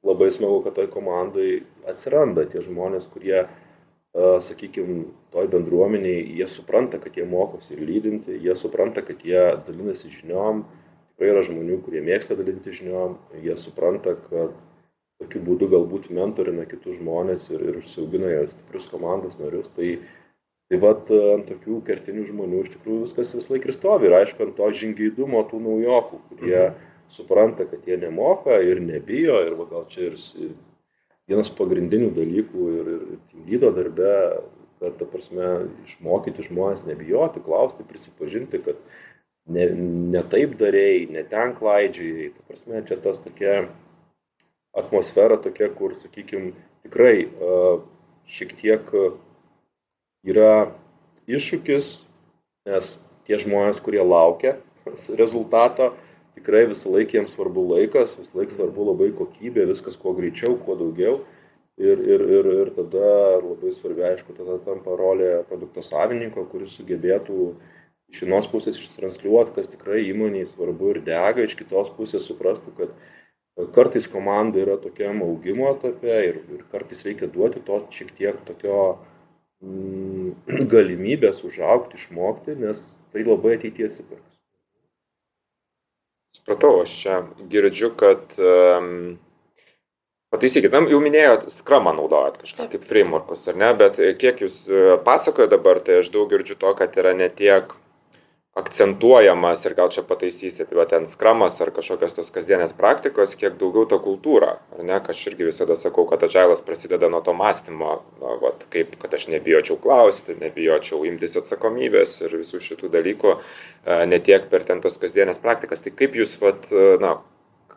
labai 0.06 0.30
smagu, 0.34 0.62
kad 0.64 0.76
toj 0.76 0.88
komandai 0.92 1.62
atsiranda 1.88 2.44
tie 2.50 2.62
žmonės, 2.64 3.08
kurie, 3.12 3.44
sakykime, 4.12 5.04
toj 5.32 5.48
bendruomeniai, 5.52 6.24
jie 6.40 6.48
supranta, 6.50 7.00
kad 7.00 7.16
jie 7.16 7.24
mokosi 7.28 7.76
ir 7.76 7.84
lydinti, 7.86 8.36
jie 8.44 8.56
supranta, 8.58 9.04
kad 9.06 9.22
jie 9.24 9.44
dalinasi 9.68 10.10
žiniom, 10.12 10.64
tikrai 11.12 11.32
yra 11.32 11.44
žmonių, 11.46 11.78
kurie 11.86 12.02
mėgsta 12.04 12.36
dalinti 12.36 12.74
žiniom, 12.76 13.16
jie 13.44 13.56
supranta, 13.60 14.16
kad 14.28 14.56
tokiu 15.22 15.44
būdu 15.46 15.68
galbūt 15.70 16.10
mentorina 16.10 16.66
kitus 16.66 16.98
žmonės 16.98 17.46
ir, 17.54 17.62
ir 17.70 17.78
užsiaugina 17.78 18.42
stiprius 18.50 18.88
komandos 18.90 19.38
narius. 19.40 19.70
Tai 19.76 19.94
tai 20.72 20.80
vat 20.80 21.10
ant 21.12 21.44
tokių 21.50 21.82
kertinių 21.84 22.22
žmonių 22.30 22.62
iš 22.64 22.72
tikrųjų 22.72 23.02
viskas 23.04 23.34
vis 23.36 23.50
laik 23.52 23.66
ir 23.68 23.74
stovi. 23.76 24.08
Ir 24.08 24.16
aišku, 24.22 24.46
ant 24.46 24.56
to 24.56 24.70
žingeidumo 24.80 25.42
tų 25.50 25.60
naujokų, 25.60 26.20
kurie 26.30 26.58
mhm. 26.62 26.78
supranta, 27.12 27.66
kad 27.68 27.84
jie 27.88 27.98
nemoka 28.00 28.56
ir 28.64 28.80
nebijo. 28.80 29.36
Ir 29.44 29.58
va, 29.58 29.68
gal 29.68 29.84
čia 29.92 30.08
ir 30.08 30.16
vienas 31.28 31.52
pagrindinių 31.58 32.08
dalykų 32.16 32.68
ir, 32.78 32.90
ir 32.96 33.44
lydo 33.50 33.72
darbe, 33.76 34.14
kad, 34.80 34.96
ta 34.96 35.08
prasme, 35.12 35.50
išmokyti 35.84 36.48
žmonės 36.48 36.86
nebijoti, 36.88 37.42
klausti, 37.44 37.84
prisipažinti, 37.86 38.62
kad 38.64 38.80
ne, 39.52 39.68
ne 40.16 40.22
taip 40.32 40.56
darėjai, 40.60 41.10
ne 41.12 41.26
ten 41.28 41.52
klaidžiai. 41.58 42.30
Ta 42.32 42.48
prasme, 42.48 42.80
čia 42.88 42.96
tas 43.04 43.20
tokia 43.20 43.58
atmosfera 44.72 45.36
tokia, 45.36 45.68
kur, 45.76 45.92
sakykime, 46.00 46.54
tikrai 46.86 47.28
uh, 47.28 47.84
šiek 48.24 48.56
tiek 48.56 48.88
yra 50.26 50.72
iššūkis, 51.30 51.90
nes 52.70 52.96
tie 53.26 53.38
žmonės, 53.42 53.82
kurie 53.82 54.02
laukia 54.02 54.56
rezultato, 55.18 55.92
tikrai 56.36 56.64
visą 56.70 56.90
laiką 56.94 57.18
jiems 57.18 57.36
svarbu 57.36 57.66
laikas, 57.74 58.16
visą 58.18 58.40
laiką 58.40 58.56
svarbu 58.56 58.88
labai 58.90 59.12
kokybė, 59.18 59.66
viskas 59.70 59.98
kuo 60.00 60.14
greičiau, 60.18 60.56
kuo 60.64 60.78
daugiau. 60.78 61.20
Ir, 61.80 61.98
ir, 62.04 62.20
ir, 62.20 62.48
ir 62.62 62.70
tada 62.76 63.12
labai 63.40 63.70
svarbi, 63.72 64.02
aišku, 64.04 64.34
tada 64.36 64.58
tampa 64.66 64.92
rolė 64.98 65.38
produkto 65.48 65.82
savininko, 65.82 66.44
kuris 66.50 66.74
sugebėtų 66.76 67.54
iš 68.12 68.20
vienos 68.26 68.46
pusės 68.52 68.76
ištransliuoti, 68.76 69.54
kas 69.56 69.72
tikrai 69.72 70.02
įmoniai 70.10 70.44
svarbu 70.46 70.92
ir 70.92 71.00
dega, 71.06 71.46
iš 71.46 71.56
kitos 71.56 71.88
pusės 71.96 72.28
suprastų, 72.28 72.74
kad 72.76 73.72
kartais 73.72 74.04
komanda 74.12 74.60
yra 74.60 74.76
tokiam 74.82 75.24
augimo 75.24 75.70
etape 75.72 76.18
ir, 76.28 76.42
ir 76.52 76.66
kartais 76.74 77.00
reikia 77.08 77.30
duoti 77.32 77.64
to 77.64 77.80
šiek 77.96 78.12
tiek 78.20 78.44
tokio 78.50 78.76
Mm, 78.82 79.11
galimybės 80.74 81.42
užaukti, 81.46 82.00
išmokti, 82.00 82.56
nes 82.58 82.86
tai 83.14 83.24
labai 83.26 83.56
ateities 83.58 84.00
įpirks. 84.02 84.28
Supratau, 86.38 86.80
aš 86.82 86.94
čia 87.02 87.18
girdžiu, 87.52 87.92
kad 87.98 88.32
um, 88.40 89.18
pataisykit, 90.32 90.72
jau 90.72 91.00
minėjot, 91.04 91.46
skramą 91.52 91.92
naudojat 91.94 92.40
kažką 92.40 92.70
kaip 92.72 92.88
frameworkus, 92.88 93.44
ar 93.52 93.60
ne, 93.60 93.68
bet 93.78 94.00
kiek 94.18 94.40
jūs 94.42 94.64
e, 94.66 94.96
pasakojate 95.04 95.52
dabar, 95.52 95.82
tai 95.84 96.00
aš 96.00 96.08
daug 96.14 96.32
girdžiu 96.32 96.56
to, 96.58 96.72
kad 96.78 96.96
yra 96.98 97.12
ne 97.14 97.28
tiek 97.28 97.70
akcentuojamas 98.52 99.64
ir 99.64 99.72
gal 99.78 99.88
čia 99.92 100.02
pataisysit, 100.04 100.74
bet 100.76 100.90
ten 100.92 101.06
skramas 101.08 101.56
ar 101.64 101.70
kažkokios 101.72 102.12
tos 102.18 102.28
kasdienės 102.34 102.74
praktikos, 102.76 103.32
kiek 103.40 103.56
daugiau 103.60 103.86
ta 103.88 103.96
kultūra, 104.02 104.50
ar 104.76 104.84
ne, 104.84 104.98
aš 105.14 105.22
irgi 105.30 105.48
visada 105.48 105.76
sakau, 105.80 106.04
kad 106.10 106.24
atžailas 106.26 106.60
prasideda 106.66 107.08
nuo 107.08 107.22
to 107.24 107.32
mąstymo, 107.36 107.94
na, 108.20 108.36
vat, 108.44 108.66
kaip, 108.74 108.92
kad 109.00 109.16
aš 109.16 109.30
nebijočiau 109.32 109.78
klausti, 109.80 110.36
nebijočiau 110.42 111.00
imtis 111.08 111.38
atsakomybės 111.40 112.18
ir 112.26 112.36
visų 112.42 112.60
šitų 112.66 112.92
dalykų, 112.92 113.34
e, 113.38 113.98
ne 114.12 114.20
tiek 114.20 114.44
per 114.52 114.68
ten 114.68 114.84
tos 114.84 115.00
kasdienės 115.00 115.40
praktikas. 115.40 115.80
Tai 115.80 115.96
kaip 115.96 116.20
jūs, 116.20 116.36
vat, 116.44 116.68
e, 116.68 116.98
na, 117.00 117.16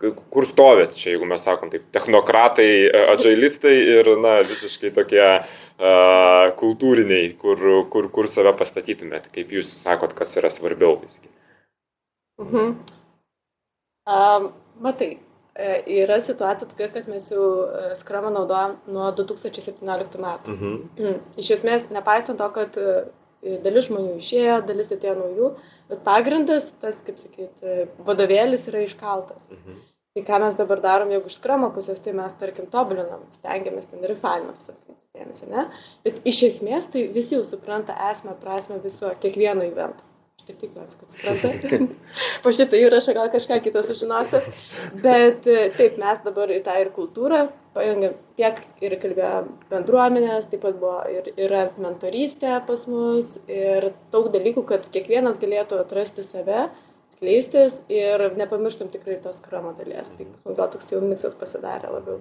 kur 0.03 0.47
stovėt 0.47 0.95
čia, 0.99 1.13
jeigu 1.13 1.27
mes 1.29 1.43
sakom 1.45 1.71
taip, 1.71 1.85
technokratai, 1.95 2.67
e, 2.87 3.03
atžailistai 3.13 3.75
ir, 3.97 4.09
na, 4.21 4.37
visiškai 4.47 4.91
tokie 4.95 5.23
uh, 5.25 6.51
kultūriniai, 6.59 7.29
kur, 7.41 7.61
kur, 7.93 8.09
kur 8.13 8.29
save 8.31 8.55
pastatytumėt, 8.59 9.29
kaip 9.35 9.53
jūs 9.55 9.71
sakot, 9.79 10.15
kas 10.17 10.35
yra 10.41 10.51
svarbiau 10.53 10.99
visgi. 11.03 11.31
Mhm. 12.43 12.75
Um, 14.05 14.49
matai, 14.83 15.15
e, 15.55 15.69
yra 16.03 16.19
situacija 16.21 16.69
tokia, 16.69 16.91
kad 16.93 17.07
mes 17.09 17.31
jau 17.31 17.45
skramą 17.97 18.33
naudojam 18.35 18.75
nuo 18.91 19.07
2017 19.17 20.19
metų. 20.21 20.57
Mhm. 20.57 21.21
Iš 21.41 21.55
esmės, 21.59 21.87
nepaisant 21.95 22.41
to, 22.43 22.51
kad 22.59 22.81
dalis 23.65 23.89
žmonių 23.89 24.15
išėjo, 24.19 24.61
dalis 24.69 24.93
atėjo 24.95 25.15
naujų, 25.19 25.49
bet 25.91 26.05
pagrindas, 26.07 26.71
tas, 26.81 27.01
kaip 27.05 27.19
sakyt, 27.21 27.65
vadovėlis 28.07 28.69
yra 28.71 28.85
iškaltas. 28.85 29.49
Mhm. 29.51 29.83
Tai 30.15 30.23
ką 30.23 30.37
mes 30.45 30.55
dabar 30.55 30.79
darom, 30.79 31.09
jeigu 31.11 31.27
iš 31.27 31.41
skramo 31.41 31.67
pusės, 31.75 31.99
tai 32.03 32.13
mes, 32.15 32.33
tarkim, 32.39 32.69
tobulinam, 32.71 33.25
stengiamės 33.35 33.89
ten 33.91 34.05
refinementus 34.07 34.71
atkreipti 34.71 35.19
dėmesį, 35.19 35.49
ne? 35.51 35.65
Bet 36.05 36.21
iš 36.31 36.39
esmės 36.47 36.87
tai 36.93 37.01
visi 37.17 37.35
jau 37.35 37.43
supranta 37.43 37.97
esmę, 38.09 38.37
prasme 38.39 38.79
viso 38.83 39.11
kiekvieno 39.19 39.65
evento. 39.67 40.07
Aš 40.35 40.47
taip 40.49 40.57
tikiuosi, 40.61 40.97
kad 40.99 41.13
supranta. 41.13 41.77
po 42.43 42.51
šitą 42.53 42.79
įrašą 42.83 43.13
gal 43.17 43.29
kažką 43.33 43.59
kitą 43.65 43.83
sužinosiu. 43.87 44.41
Bet 45.03 45.47
e, 45.47 45.69
taip, 45.77 45.99
mes 46.01 46.19
dabar 46.25 46.51
į 46.51 46.61
tą 46.65 46.75
ir 46.83 46.91
kultūrą 46.95 47.45
pajungiam 47.75 48.15
tiek 48.39 48.59
ir 48.83 48.95
kalbėjo 49.03 49.39
bendruomenės, 49.71 50.49
taip 50.51 50.63
pat 50.67 50.79
buvo 50.81 50.99
ir 51.11 51.31
yra 51.47 51.65
mentorystė 51.81 52.59
pas 52.67 52.85
mus 52.91 53.37
ir 53.51 53.89
daug 54.13 54.29
dalykų, 54.35 54.65
kad 54.71 54.87
kiekvienas 54.93 55.41
galėtų 55.41 55.79
atrasti 55.83 56.23
save 56.23 56.67
skleistis 57.09 57.83
ir 57.91 58.23
nepamirštum 58.39 58.89
tikrai 58.93 59.19
tos 59.23 59.41
kramo 59.45 59.75
dalies. 59.77 60.11
Tai 60.17 60.27
pas 60.31 60.47
mus 60.47 60.57
gal 60.57 60.71
toks 60.73 60.91
jau 60.93 61.03
miksas 61.03 61.37
pasidarė 61.39 61.91
labiau. 61.95 62.19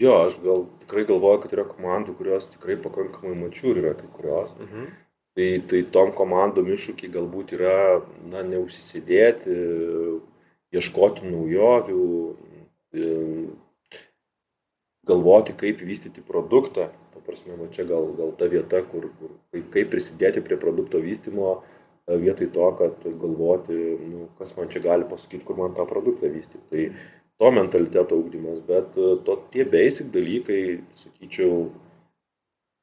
Jo, 0.00 0.14
aš 0.26 0.38
gal 0.42 0.64
tikrai 0.82 1.04
galvoju, 1.06 1.44
kad 1.44 1.52
yra 1.54 1.64
komandų, 1.68 2.16
kurios 2.18 2.48
tikrai 2.50 2.74
pakankamai 2.82 3.36
mačiūr 3.44 3.78
yra 3.82 3.92
kai 3.98 4.08
kurios. 4.16 4.54
Mhm. 4.58 4.88
Tai, 5.34 5.48
tai 5.66 5.80
tom 5.90 6.12
komandom 6.14 6.68
iššūkiai 6.70 7.10
galbūt 7.16 7.56
yra, 7.56 7.76
na, 8.30 8.44
neužsisėdėti, 8.46 9.54
ieškoti 10.78 11.26
naujovių, 11.26 12.04
galvoti, 15.10 15.56
kaip 15.58 15.82
vystyti 15.82 16.22
produktą. 16.22 16.86
Ta 17.14 17.22
prasme, 17.26 17.58
va 17.58 17.66
čia 17.74 17.86
gal, 17.88 18.12
gal 18.18 18.30
ta 18.38 18.46
vieta, 18.52 18.84
kur, 18.92 19.08
kur 19.18 19.34
kaip 19.74 19.90
prisidėti 19.90 20.42
prie 20.44 20.58
produkto 20.60 21.02
vystimo, 21.02 21.56
vietoj 22.06 22.50
to, 22.54 22.70
kad 22.78 23.04
galvoti, 23.20 23.76
nu, 24.06 24.28
kas 24.38 24.54
man 24.58 24.70
čia 24.72 24.82
gali 24.84 25.06
pasakyti, 25.08 25.44
kur 25.48 25.58
man 25.58 25.76
tą 25.76 25.86
produktą 25.88 26.30
vystyti. 26.32 26.62
Tai 26.70 26.86
to 27.40 27.50
mentaliteto 27.50 28.18
ugdymas, 28.20 28.60
bet 28.68 28.98
e, 28.98 29.14
to, 29.26 29.38
tie 29.54 29.64
basic 29.64 30.10
dalykai, 30.14 30.82
sakyčiau, 31.00 31.64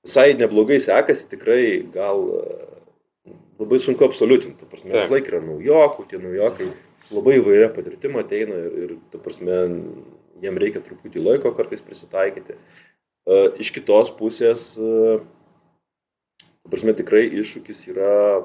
visai 0.06 0.34
neblogai 0.38 0.80
sekasi, 0.82 1.28
tikrai 1.32 1.64
gal 1.94 2.24
e, 2.38 3.34
labai 3.62 3.80
sunku 3.84 4.06
absoliutinti. 4.06 4.68
Prasme, 4.70 4.96
vis 4.96 5.12
laik 5.14 5.30
yra 5.30 5.42
naujokų, 5.46 6.08
tie 6.10 6.22
naujokai 6.22 6.70
labai 7.12 7.38
įvairia 7.40 7.70
patirtima 7.74 8.24
ateina 8.26 8.58
ir, 8.58 8.80
ir 8.86 8.96
ta 9.14 9.22
prasme, 9.22 9.60
jiem 10.42 10.58
reikia 10.62 10.82
truputį 10.86 11.26
laiko 11.26 11.54
kartais 11.58 11.84
prisitaikyti. 11.86 12.58
E, 12.58 13.44
iš 13.62 13.74
kitos 13.76 14.14
pusės, 14.18 14.74
ta 14.78 16.74
prasme, 16.74 16.98
tikrai 16.98 17.28
iššūkis 17.44 17.86
yra, 17.94 18.42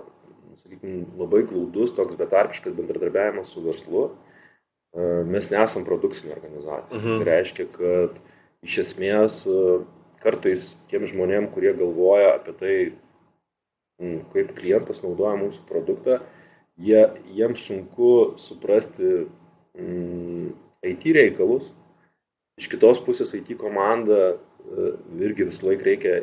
sakykime, 0.60 1.04
labai 1.20 1.44
glaudus, 1.48 1.94
toks 1.96 2.18
betarpiškas 2.20 2.76
bendradarbiavimas 2.76 3.52
su 3.52 3.64
verslu 3.64 4.08
mes 5.28 5.50
nesam 5.52 5.84
produkcinė 5.84 6.32
organizacija. 6.36 6.96
Mhm. 6.96 7.18
Tai 7.20 7.26
reiškia, 7.28 7.66
kad 7.74 8.16
iš 8.64 8.78
esmės 8.84 9.42
kartais 10.26 10.74
tiem 10.90 11.06
žmonėm, 11.06 11.50
kurie 11.54 11.72
galvoja 11.78 12.34
apie 12.36 12.54
tai, 12.60 12.74
kaip 14.34 14.52
klientas 14.58 15.02
naudoja 15.04 15.38
mūsų 15.40 15.62
produktą, 15.68 16.18
jie, 16.82 17.06
jiems 17.32 17.62
sunku 17.68 18.10
suprasti 18.40 19.24
mm, 19.78 20.50
IT 20.90 21.06
reikalus. 21.16 21.70
Iš 22.60 22.68
kitos 22.72 23.00
pusės 23.04 23.34
IT 23.36 23.54
komanda 23.60 24.36
irgi 25.20 25.46
visą 25.46 25.70
laiką 25.70 25.86
reikia, 25.86 26.18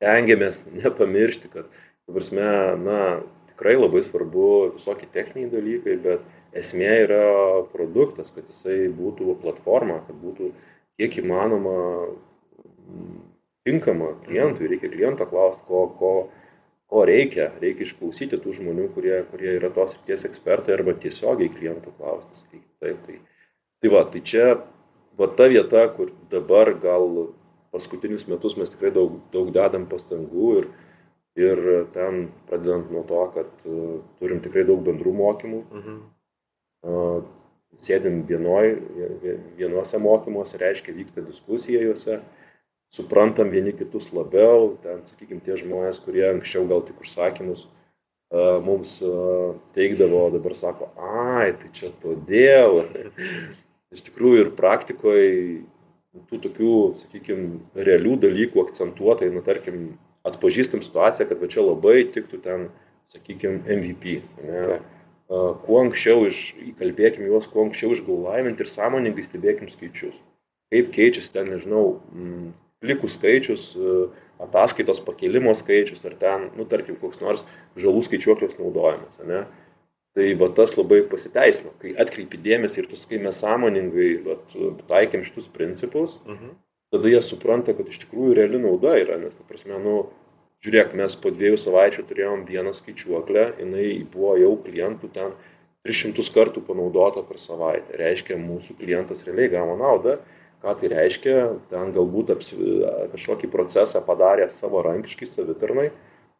stengiamės 0.00 0.64
nepamiršti, 0.80 1.52
kad, 1.52 1.68
prasme, 2.10 2.48
na, 2.80 3.00
tikrai 3.52 3.76
labai 3.76 4.02
svarbu 4.06 4.46
visokie 4.78 5.06
techniniai 5.12 5.52
dalykai, 5.52 5.98
bet 6.00 6.56
esmė 6.56 6.94
yra 7.04 7.24
produktas, 7.74 8.32
kad 8.34 8.48
jisai 8.48 8.88
būtų 8.96 9.36
platforma, 9.42 10.00
kad 10.08 10.16
būtų 10.22 10.50
kiek 11.00 11.20
įmanoma 11.20 11.76
mm, 11.76 12.29
tinkama 13.68 14.14
klientui, 14.24 14.68
reikia 14.70 14.90
kliento 14.92 15.26
klausti, 15.28 15.66
ko, 15.68 15.86
ko, 15.98 16.12
ko 16.90 17.04
reikia, 17.08 17.50
reikia 17.62 17.86
išklausyti 17.86 18.40
tų 18.40 18.56
žmonių, 18.58 18.88
kurie, 18.94 19.16
kurie 19.30 19.54
yra 19.58 19.70
tos 19.74 19.96
ryties 19.98 20.26
ekspertai 20.28 20.76
arba 20.76 20.96
tiesiogiai 20.98 21.52
klientų 21.52 21.94
klausti, 21.98 22.38
sakykime. 22.42 22.68
Taip, 22.80 23.02
tai, 23.06 23.18
tai 23.80 23.92
va, 23.92 24.04
tai 24.12 24.22
čia 24.32 24.46
va 25.20 25.28
ta 25.36 25.48
vieta, 25.52 25.86
kur 25.96 26.12
dabar 26.32 26.72
gal 26.82 27.10
paskutinius 27.74 28.26
metus 28.30 28.56
mes 28.58 28.72
tikrai 28.72 28.94
daug, 28.94 29.20
daug 29.34 29.52
dedam 29.54 29.84
pastangų 29.90 30.54
ir, 30.62 30.70
ir 31.38 31.60
ten 31.94 32.24
pradedant 32.48 32.88
nuo 32.90 33.04
to, 33.06 33.20
kad 33.36 33.68
uh, 33.68 34.00
turim 34.18 34.40
tikrai 34.42 34.64
daug 34.66 34.80
bendrų 34.86 35.12
mokymų. 35.20 35.66
Mhm 35.70 36.00
sėdim 37.76 38.24
vienoj, 38.26 38.74
vienuose 39.58 39.98
mokymuose, 40.02 40.58
reiškia 40.60 40.94
vyksta 40.96 41.22
diskusija 41.22 41.82
juose, 41.84 42.20
suprantam 42.90 43.52
vieni 43.54 43.72
kitus 43.76 44.10
labiau, 44.16 44.74
ten, 44.84 45.02
sakykime, 45.06 45.42
tie 45.46 45.58
žmonės, 45.60 46.00
kurie 46.04 46.26
anksčiau 46.30 46.66
gal 46.70 46.82
tik 46.86 47.02
užsakymus 47.04 47.66
mums 48.62 48.92
teikdavo, 49.74 50.28
dabar 50.30 50.54
sako, 50.54 50.86
ai, 51.02 51.48
tai 51.58 51.70
čia 51.74 51.88
todėl. 52.02 52.84
Iš 53.94 54.04
tikrųjų 54.06 54.44
ir 54.44 54.52
praktikoje 54.54 55.32
tų 56.30 56.38
tokių, 56.44 56.76
sakykime, 57.00 57.58
realių 57.74 58.14
dalykų 58.22 58.62
akcentuotai, 58.62 59.32
nu, 59.34 59.42
tarkim, 59.42 59.80
atpažįstam 60.26 60.84
situaciją, 60.86 61.26
kad 61.26 61.42
va 61.42 61.50
čia 61.50 61.66
labai 61.66 62.04
tiktų 62.14 62.38
ten, 62.46 62.68
sakykime, 63.10 63.64
MVP. 63.66 64.20
Ne? 64.46 64.62
Okay 64.62 64.80
kuo 65.30 65.78
anksčiau 65.84 66.24
iš, 66.26 66.40
įkalbėkim 66.72 67.28
juos, 67.28 67.46
kuo 67.50 67.62
anksčiau 67.68 67.94
išgalvojant 67.94 68.60
ir 68.60 68.70
sąmoningai 68.70 69.22
stebėkim 69.26 69.70
skaičius. 69.70 70.16
Kaip 70.74 70.90
keičiasi 70.94 71.32
ten, 71.34 71.50
nežinau, 71.54 71.84
plikų 72.80 73.10
skaičius, 73.12 73.72
ataskaitos 74.40 75.02
pakelimo 75.04 75.52
skaičius, 75.56 76.04
ar 76.08 76.14
ten, 76.20 76.48
nu, 76.56 76.66
tarkim, 76.68 76.96
koks 77.00 77.20
nors 77.20 77.44
žalų 77.80 78.04
skaičiuoklius 78.06 78.56
naudojimas. 78.60 79.18
Ne? 79.28 79.44
Tai 80.16 80.26
va 80.40 80.48
tas 80.56 80.74
labai 80.78 81.02
pasiteisino, 81.06 81.74
kai 81.82 81.92
atkreipi 82.02 82.40
dėmesį 82.42 82.82
ir 82.82 82.88
tu 82.90 82.98
sakai, 82.98 83.20
mes 83.22 83.36
sąmoningai 83.44 84.08
vat, 84.24 84.56
taikėm 84.88 85.22
šitus 85.28 85.46
principus, 85.54 86.16
mhm. 86.26 86.56
tada 86.94 87.12
jie 87.12 87.20
supranta, 87.22 87.76
kad 87.76 87.92
iš 87.92 88.02
tikrųjų 88.06 88.40
reali 88.40 88.58
nauda 88.62 88.96
yra, 88.98 89.20
nes, 89.20 89.36
ta 89.36 89.46
prasme, 89.46 89.78
nu, 89.84 90.00
žiūrėk, 90.64 90.96
mes 90.98 91.14
po 91.20 91.30
dviejų 91.36 91.60
savaičių 91.60 92.04
turėjom 92.08 92.42
vieną 92.48 92.74
skaičiuoklę, 92.76 93.46
jinai 93.62 93.86
buvo 94.10 94.34
jau 94.40 94.56
klientų 94.64 95.12
ten 95.14 95.36
300 95.86 96.26
kartų 96.34 96.64
panaudota 96.66 97.22
per 97.24 97.40
savaitę. 97.40 97.94
Reiškia, 97.96 98.36
mūsų 98.40 98.76
klientas 98.82 99.24
realiai 99.28 99.52
gavo 99.54 99.78
naudą. 99.80 100.18
Ką 100.60 100.74
tai 100.76 100.90
reiškia? 100.92 101.36
Ten 101.70 101.92
galbūt 101.96 102.34
apsi, 102.34 102.56
kažkokį 103.14 103.48
procesą 103.52 104.02
padarė 104.04 104.50
savo 104.52 104.82
rankiškai 104.84 105.28
savitarnai. 105.28 105.88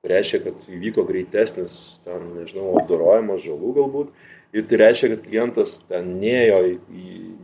Tai 0.00 0.10
reiškia, 0.12 0.42
kad 0.44 0.66
įvyko 0.72 1.04
greitesnis, 1.08 1.74
ten, 2.04 2.26
nežinau, 2.36 2.74
apdorojimas 2.80 3.42
žalų 3.44 3.72
galbūt. 3.78 4.12
Ir 4.56 4.66
tai 4.68 4.80
reiškia, 4.80 5.12
kad 5.14 5.24
klientas 5.24 5.78
ten 5.88 6.14
neėjo, 6.20 6.60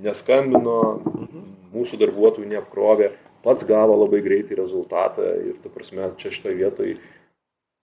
neskambino, 0.04 0.78
mūsų 1.72 2.00
darbuotojų 2.00 2.48
neapkrovė, 2.50 3.12
pats 3.44 3.64
gavo 3.68 3.96
labai 4.02 4.22
greitai 4.24 4.58
rezultatą 4.58 5.28
ir, 5.38 5.60
ta 5.62 5.72
prasme, 5.72 6.08
čia 6.20 6.32
šitoje 6.34 6.58
vietoje 6.60 6.96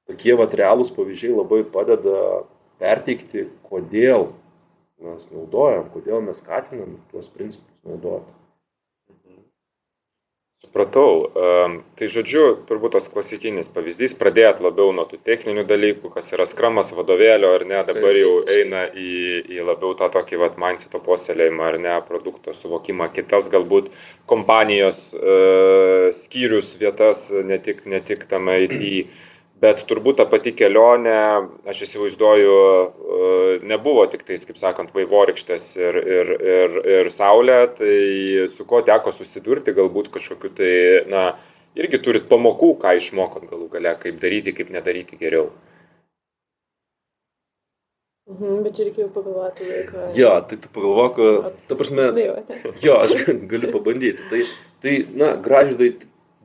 tokie 0.10 0.36
vat 0.40 0.54
realūs 0.60 0.92
pavyzdžiai 0.96 1.36
labai 1.36 1.64
padeda 1.76 2.44
perteikti, 2.82 3.48
kodėl 3.70 4.32
mes 5.04 5.28
naudojam, 5.32 5.90
kodėl 5.94 6.24
mes 6.26 6.40
skatinam 6.44 6.98
tuos 7.12 7.30
principus 7.32 7.72
naudoti. 7.88 8.43
Supratau. 10.64 11.28
Tai 12.00 12.08
žodžiu, 12.10 12.44
turbūt 12.66 12.96
tas 12.96 13.10
klasikinis 13.12 13.68
pavyzdys, 13.70 14.16
pradėt 14.18 14.62
labiau 14.64 14.94
nuo 14.96 15.04
tų 15.10 15.20
techninių 15.28 15.66
dalykų, 15.70 16.10
kas 16.16 16.32
yra 16.34 16.48
skramas 16.50 16.94
vadovėlio, 16.96 17.52
ar 17.58 17.66
ne, 17.68 17.82
dabar 17.86 18.16
jau 18.18 18.32
eina 18.56 18.86
į, 18.90 19.44
į 19.54 19.66
labiau 19.68 19.92
tą 20.00 20.08
tokį 20.16 20.40
vat, 20.42 20.56
mindseto 20.62 21.04
puoselėjimą, 21.04 21.68
ar 21.68 21.78
ne, 21.84 21.98
produkto 22.08 22.56
suvokimą, 22.58 23.12
kitas 23.14 23.52
galbūt 23.54 23.92
kompanijos 24.32 25.12
uh, 25.20 26.10
skyrius 26.18 26.74
vietas, 26.80 27.28
ne 27.30 27.60
tik, 27.62 27.86
ne 27.86 28.02
tik 28.02 28.26
tame 28.32 28.58
IT 28.66 28.82
bet 29.64 29.84
turbūt 29.88 30.20
ta 30.20 30.26
pati 30.30 30.54
kelionė, 30.60 31.18
aš 31.72 31.86
įsivaizduoju, 31.88 32.54
e, 32.60 33.32
nebuvo 33.72 34.06
tik 34.12 34.26
tais, 34.28 34.44
kaip 34.48 34.60
sakant, 34.60 34.94
vaivorykštės 34.96 35.70
ir, 35.80 36.00
ir, 36.18 36.32
ir, 36.56 36.80
ir 36.98 37.12
saulė, 37.16 37.60
tai 37.80 37.98
su 38.58 38.68
ko 38.70 38.84
teko 38.86 39.16
susidurti, 39.16 39.76
galbūt 39.78 40.12
kažkokiu 40.14 40.52
tai, 40.60 40.74
na, 41.12 41.28
irgi 41.80 42.02
turit 42.04 42.28
pamokų, 42.32 42.76
ką 42.84 42.98
išmokot 43.00 43.48
galų 43.52 43.70
gale, 43.78 43.96
kaip 44.04 44.20
daryti, 44.24 44.56
kaip 44.58 44.74
nedaryti 44.74 45.20
geriau. 45.22 45.52
Mhm, 48.32 48.62
bet 48.64 48.78
čia 48.78 48.86
reikėjo 48.88 49.10
pagalvoti 49.12 49.66
laiko. 49.68 50.04
Jo, 50.16 50.30
tai 50.48 50.58
tu 50.64 50.70
pagalvok, 50.72 51.18
ta 51.68 51.76
prasme. 51.76 52.06
Jo, 52.84 53.02
aš 53.04 53.18
galiu 53.52 53.72
pabandyti. 53.74 54.24
Tai, 54.30 54.40
tai 54.84 54.94
na, 55.20 55.34
gražydai 55.44 55.90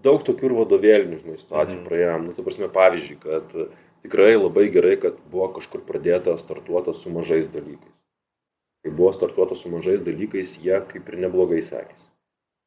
daug 0.04 0.24
tokių 0.26 0.50
ir 0.50 0.56
vadovėlinių, 0.58 1.20
žinai, 1.22 1.38
situacijų 1.40 1.78
mm. 1.78 1.86
praėjom. 1.88 2.26
Nu, 2.28 2.34
ta 2.36 2.44
prasme, 2.46 2.68
pavyzdžiui, 2.74 3.16
kad 3.22 3.54
tikrai 4.04 4.34
labai 4.36 4.68
gerai, 4.74 4.96
kad 5.00 5.18
buvo 5.32 5.48
kažkur 5.56 5.82
pradėta 5.88 6.36
startuota 6.40 6.94
su 6.94 7.12
mažais 7.14 7.50
dalykais. 7.52 7.94
Kai 8.84 8.94
buvo 8.94 9.10
startuota 9.16 9.58
su 9.58 9.70
mažais 9.72 10.04
dalykais, 10.06 10.58
jie 10.62 10.78
kaip 10.92 11.10
ir 11.10 11.18
neblogai 11.24 11.60
sekėsi. 11.66 12.08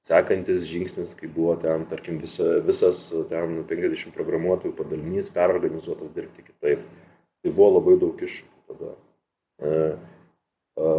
Sekantis 0.06 0.66
žingsnis, 0.66 1.14
kai 1.18 1.30
buvo 1.30 1.54
ten, 1.62 1.86
tarkim, 1.90 2.18
visa, 2.24 2.58
visas 2.66 3.04
ten 3.30 3.60
50 3.70 4.16
programuotojų 4.16 4.74
padalinys 4.80 5.30
perorganizuotas 5.34 6.10
dirbti 6.16 6.48
kitaip. 6.48 6.82
Tai 7.42 7.54
buvo 7.54 7.76
labai 7.78 8.00
daug 8.02 8.24
iššūkių 8.26 8.74
tada. 8.74 8.96
E, 9.62 9.76
e, 10.82 10.96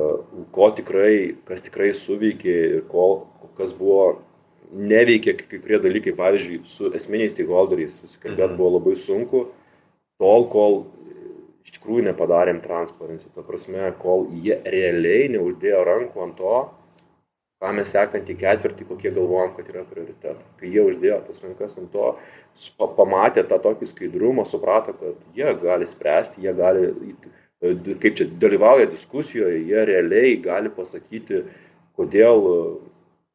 ko 0.55 0.69
tikrai, 0.79 1.15
kas 1.49 1.67
tikrai 1.67 1.91
suveikė 1.99 2.55
ir 2.79 2.85
ko, 2.91 3.09
kas 3.59 3.75
buvo 3.75 4.23
neveikia 4.73 5.37
kai 5.37 5.61
kurie 5.61 5.79
dalykai, 5.83 6.15
pavyzdžiui, 6.17 6.61
su 6.69 6.91
esminiais 6.97 7.35
stakeholderiais 7.35 7.95
susikalbėti 8.01 8.53
mhm. 8.53 8.59
buvo 8.61 8.77
labai 8.79 8.97
sunku, 9.01 9.47
tol, 10.23 10.47
kol 10.53 10.79
iš 11.63 11.77
tikrųjų 11.77 12.07
nepadarėm 12.09 12.61
transparency, 12.65 13.29
ta 13.35 13.45
prasme, 13.47 13.91
kol 14.03 14.27
jie 14.45 14.59
realiai 14.67 15.29
neuždėjo 15.35 15.83
rankų 15.87 16.25
ant 16.25 16.39
to, 16.41 16.55
ką 17.63 17.71
mes 17.77 17.93
sekantį 17.95 18.35
ketvirtį, 18.41 18.87
kokie 18.89 19.13
galvojam, 19.15 19.53
kad 19.55 19.69
yra 19.71 19.85
prioritetai. 19.87 20.49
Kai 20.59 20.71
jie 20.73 20.83
uždėjo 20.83 21.21
tas 21.29 21.39
rankas 21.45 21.77
ant 21.79 21.93
to, 21.95 22.09
pamatė 22.99 23.45
tą 23.47 23.61
tokį 23.63 23.89
skaidrumą, 23.93 24.47
suprato, 24.49 24.97
kad 24.99 25.21
jie 25.39 25.53
gali 25.63 25.87
spręsti, 25.87 26.43
jie 26.43 26.55
gali, 26.59 26.89
kaip 28.03 28.19
čia, 28.19 28.27
dalyvauja 28.43 28.89
diskusijoje, 28.91 29.63
jie 29.69 29.85
realiai 29.93 30.35
gali 30.43 30.73
pasakyti, 30.75 31.45
kodėl 31.95 32.43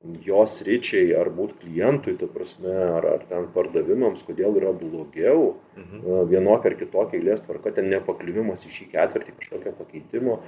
jos 0.03 0.62
ryčiai 0.67 1.15
ar 1.17 1.29
būt 1.33 1.57
klientui, 1.63 2.15
ta 2.19 2.29
prasme, 2.29 2.69
ar, 2.69 3.05
ar 3.15 3.25
ten 3.29 3.47
pardavimams, 3.53 4.21
kodėl 4.27 4.60
yra 4.60 4.71
blogiau, 4.77 5.55
mhm. 5.79 6.29
vienokia 6.29 6.71
ar 6.71 6.77
kitokia 6.79 7.17
eilės 7.19 7.43
tvarka, 7.47 7.73
ten 7.73 7.89
nepakliuvimas 7.91 8.65
į 8.67 8.73
šį 8.75 8.89
ketvirtį 8.93 9.36
kažkokio 9.39 9.73
pakeitimo, 9.79 10.39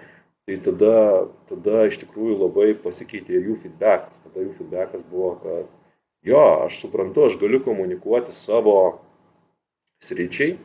tai 0.49 0.59
tada, 0.65 0.95
tada 1.49 1.83
iš 1.89 1.99
tikrųjų 2.03 2.38
labai 2.43 2.71
pasikeitė 2.83 3.38
ir 3.38 3.51
jų 3.51 3.57
feedbackas. 3.65 4.21
Tada 4.23 4.45
jų 4.45 4.55
feedbackas 4.57 5.03
buvo, 5.09 5.35
kad 5.43 5.67
jo, 6.25 6.45
aš 6.65 6.79
suprantu, 6.83 7.27
aš 7.27 7.38
galiu 7.41 7.62
komunikuoti 7.65 8.33
savo 8.33 8.79
sričiai, 10.05 10.55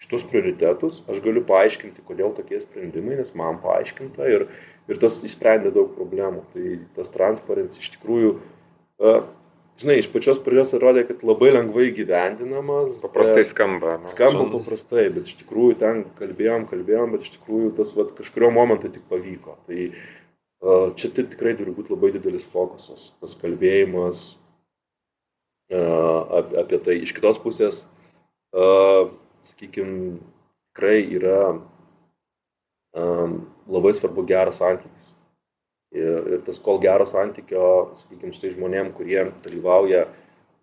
šitos 0.00 0.24
prioritetus, 0.28 1.02
aš 1.12 1.20
galiu 1.24 1.44
paaiškinti, 1.48 2.04
kodėl 2.08 2.32
tokie 2.36 2.60
sprendimai, 2.62 3.18
nes 3.20 3.34
man 3.36 3.60
paaiškinta 3.64 4.28
ir, 4.32 4.46
ir 4.90 5.00
tas 5.02 5.20
įsprendė 5.26 5.72
daug 5.74 5.92
problemų. 5.96 6.44
Tai 6.54 6.78
tas 6.96 7.12
transparency 7.14 7.82
iš 7.82 7.92
tikrųjų, 7.96 8.32
uh, 9.02 9.20
žinai, 9.80 10.00
iš 10.02 10.10
pačios 10.12 10.40
pradžios 10.44 10.74
atrodė, 10.76 11.06
kad 11.08 11.24
labai 11.26 11.52
lengvai 11.54 11.90
gyvendinamas. 11.96 13.00
Paprastai 13.04 13.46
skamba. 13.48 13.98
Skamba 14.08 14.48
paprastai, 14.52 15.08
bet 15.14 15.30
iš 15.30 15.38
tikrųjų 15.42 15.78
ten 15.82 16.04
kalbėjom, 16.18 16.66
kalbėjom, 16.72 17.14
bet 17.16 17.28
iš 17.28 17.36
tikrųjų 17.38 17.74
tas 17.78 17.94
vat, 17.96 18.14
kažkurio 18.18 18.52
momentu 18.54 18.92
tik 18.92 19.06
pavyko. 19.12 19.56
Tai 19.70 19.88
uh, 19.90 20.90
čia 20.98 21.12
tai 21.14 21.26
tikrai 21.30 21.56
turi 21.58 21.74
būti 21.76 21.94
labai 21.94 22.12
didelis 22.16 22.48
fokusas, 22.50 23.12
tas 23.22 23.38
kalbėjimas 23.40 24.26
uh, 25.72 26.42
apie 26.64 26.82
tai. 26.82 27.00
Iš 27.06 27.14
kitos 27.16 27.38
pusės, 27.42 27.84
sakykime, 28.50 30.18
tikrai 30.70 30.98
yra 31.14 31.40
labai 33.70 33.94
svarbu 33.96 34.26
geras 34.28 34.60
santykis. 34.60 35.14
Ir, 35.90 36.26
ir 36.36 36.42
tas 36.46 36.60
kol 36.62 36.78
gero 36.82 37.06
santykio, 37.08 37.64
sakykime, 37.98 38.34
su 38.34 38.44
tai 38.44 38.52
žmonėm, 38.54 38.92
kurie 38.94 39.24
dalyvauja 39.42 40.04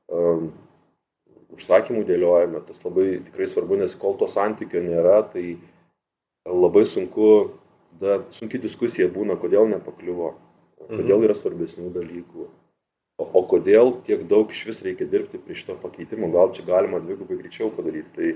um, 0.08 0.54
užsakymų 1.56 2.06
dėliojame, 2.08 2.62
tas 2.68 2.80
labai 2.86 3.18
tikrai 3.26 3.48
svarbu, 3.52 3.80
nes 3.82 3.96
kol 4.00 4.16
to 4.20 4.30
santykio 4.32 4.80
nėra, 4.86 5.20
tai 5.34 5.58
labai 6.48 6.86
sunku, 6.88 7.58
da, 8.00 8.22
sunki 8.36 8.62
diskusija 8.64 9.10
būna, 9.12 9.36
kodėl 9.42 9.68
nepakliuvo, 9.74 10.32
kodėl 10.86 11.18
mhm. 11.18 11.28
yra 11.28 11.36
svarbesnių 11.36 11.92
dalykų, 11.98 12.48
o, 13.20 13.28
o 13.28 13.44
kodėl 13.52 13.98
tiek 14.08 14.24
daug 14.32 14.52
iš 14.54 14.64
vis 14.70 14.84
reikia 14.86 15.10
dirbti 15.12 15.42
prie 15.44 15.60
šito 15.60 15.76
pakeitimo, 15.82 16.32
gal 16.32 16.56
čia 16.56 16.64
galima 16.68 17.02
dvigubai 17.04 17.40
greičiau 17.42 17.72
padaryti. 17.76 18.14
Tai 18.16 18.32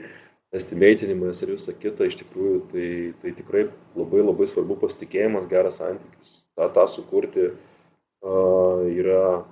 estimeitinimas 0.52 1.42
ir 1.44 1.54
visa 1.56 1.74
kita, 1.76 2.08
iš 2.08 2.18
tikrųjų, 2.22 2.60
tai, 2.72 2.88
tai 3.24 3.34
tikrai 3.38 3.66
labai 3.96 4.24
labai 4.24 4.48
svarbu 4.50 4.78
pasitikėjimas, 4.82 5.50
geras 5.52 5.80
santykis. 5.80 6.42
Ta, 6.60 6.68
tą 6.76 6.86
sukurti 6.92 7.48
uh, 7.52 8.84
yra 8.92 9.44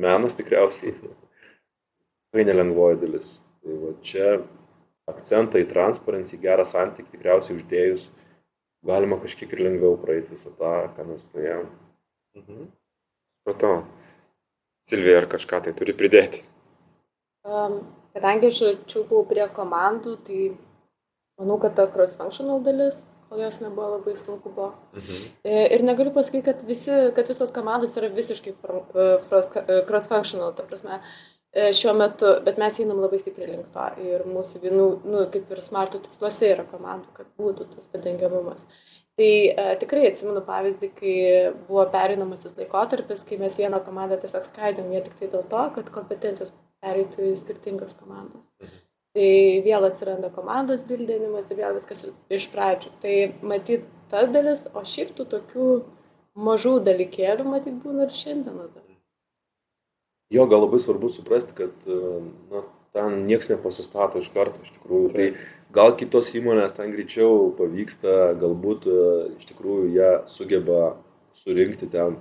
menas 0.00 0.36
tikriausiai, 0.36 0.92
tikrai 0.92 2.46
nelengvoji 2.48 3.00
dalis. 3.00 3.38
Tai 3.64 3.76
va, 3.84 3.94
čia 4.04 4.34
akcentą 5.10 5.60
į 5.60 5.68
transparency, 5.72 6.38
gerą 6.40 6.66
santykį 6.68 7.16
tikriausiai 7.16 7.56
uždėjus, 7.56 8.10
galima 8.86 9.18
kažkiek 9.20 9.52
ir 9.56 9.64
lengviau 9.66 9.96
praeiti 10.00 10.36
visą 10.36 10.52
tą, 10.60 10.74
ką 10.96 11.08
mes 11.08 11.24
praėjom. 11.32 11.64
Mhm. 12.38 12.68
Matau. 13.48 13.80
Silvija, 14.88 15.22
ar 15.22 15.26
kažką 15.32 15.64
tai 15.64 15.72
turi 15.76 15.94
pridėti? 15.96 16.42
Um, 17.44 17.80
kadangi 18.16 18.50
aš 18.50 18.60
arčiau 18.72 19.06
buvau 19.08 19.28
prie 19.30 19.46
komandų, 19.56 20.16
tai 20.26 20.42
manau, 21.40 21.58
kad 21.62 21.74
ta 21.78 21.88
cross-functional 21.94 22.62
dalis, 22.66 23.02
kol 23.30 23.42
jos 23.44 23.60
nebuvo 23.62 23.96
labai 23.96 24.14
sunku 24.18 24.52
buvo. 24.54 24.70
Mhm. 24.98 25.26
E, 25.44 25.58
ir 25.76 25.84
negaliu 25.86 26.14
pasakyti, 26.14 26.46
kad, 26.50 26.64
visi, 26.68 26.94
kad 27.16 27.28
visos 27.30 27.52
komandos 27.56 27.96
yra 28.00 28.10
visiškai 28.14 28.54
e, 28.54 28.78
e, 29.04 29.82
cross-functional, 29.88 30.56
ta 30.56 30.66
prasme, 30.68 31.02
šiuo 31.50 31.96
metu, 31.98 32.28
bet 32.46 32.60
mes 32.62 32.78
einam 32.78 33.00
labai 33.02 33.18
stipriai 33.18 33.50
link 33.50 33.72
to 33.74 33.86
ir 34.06 34.22
mūsų 34.30 34.60
vienų, 34.64 34.86
nu, 35.02 35.24
kaip 35.34 35.50
ir 35.50 35.62
smartų 35.64 35.98
tiksluose 36.04 36.52
yra 36.54 36.62
komandų, 36.70 37.10
kad 37.16 37.30
būtų 37.40 37.66
tas 37.72 37.90
padengiamumas. 37.90 38.68
Tai 39.18 39.30
e, 39.50 39.64
tikrai 39.82 40.06
atsimenu 40.08 40.40
pavyzdį, 40.46 40.90
kai 40.98 41.14
buvo 41.66 41.82
perinamasis 41.92 42.54
laikotarpis, 42.58 43.26
kai 43.28 43.40
mes 43.42 43.58
vieną 43.60 43.82
komandą 43.86 44.18
tiesiog 44.22 44.46
skaidėm, 44.46 44.92
jie 44.94 45.02
tik 45.06 45.18
tai 45.18 45.30
dėl 45.34 45.42
to, 45.50 45.64
kad 45.74 45.90
kompetencijos 45.96 46.54
pereitų 46.84 47.30
į 47.30 47.34
skirtingas 47.40 47.96
komandas. 48.00 48.50
Mhm. 48.62 48.78
Tai 49.10 49.30
vėl 49.66 49.84
atsiranda 49.88 50.28
komandos 50.30 50.84
bildinimas 50.86 51.48
ir 51.50 51.58
vėl 51.58 51.74
viskas 51.74 52.04
iš 52.30 52.44
pradžių. 52.52 52.92
Tai 53.02 53.14
matyt 53.52 53.88
ta 54.12 54.22
dalis, 54.30 54.68
o 54.70 54.84
šiaip 54.86 55.16
tų 55.18 55.26
tokių 55.32 55.70
mažų 56.38 56.76
dalykėlių 56.86 57.46
matyt 57.48 57.80
būna 57.82 58.06
ir 58.06 58.14
šiandieną 58.14 58.68
dar. 58.70 58.86
Jo, 60.30 60.44
gal 60.46 60.62
labai 60.62 60.78
svarbu 60.78 61.10
suprasti, 61.10 61.56
kad 61.58 61.88
na, 61.90 62.62
ten 62.94 63.24
niekas 63.26 63.50
nepasistato 63.50 64.22
iš 64.22 64.28
karto 64.30 64.62
iš 64.62 64.70
tikrųjų. 64.76 65.08
Tai 65.16 65.26
gal 65.74 65.96
kitos 65.98 66.30
įmonės 66.38 66.76
ten 66.78 66.94
greičiau 66.94 67.48
pavyksta, 67.58 68.36
galbūt 68.38 68.86
iš 69.40 69.48
tikrųjų 69.50 69.88
jie 69.96 70.12
sugeba 70.30 70.92
surinkti 71.42 71.90
ten 71.90 72.14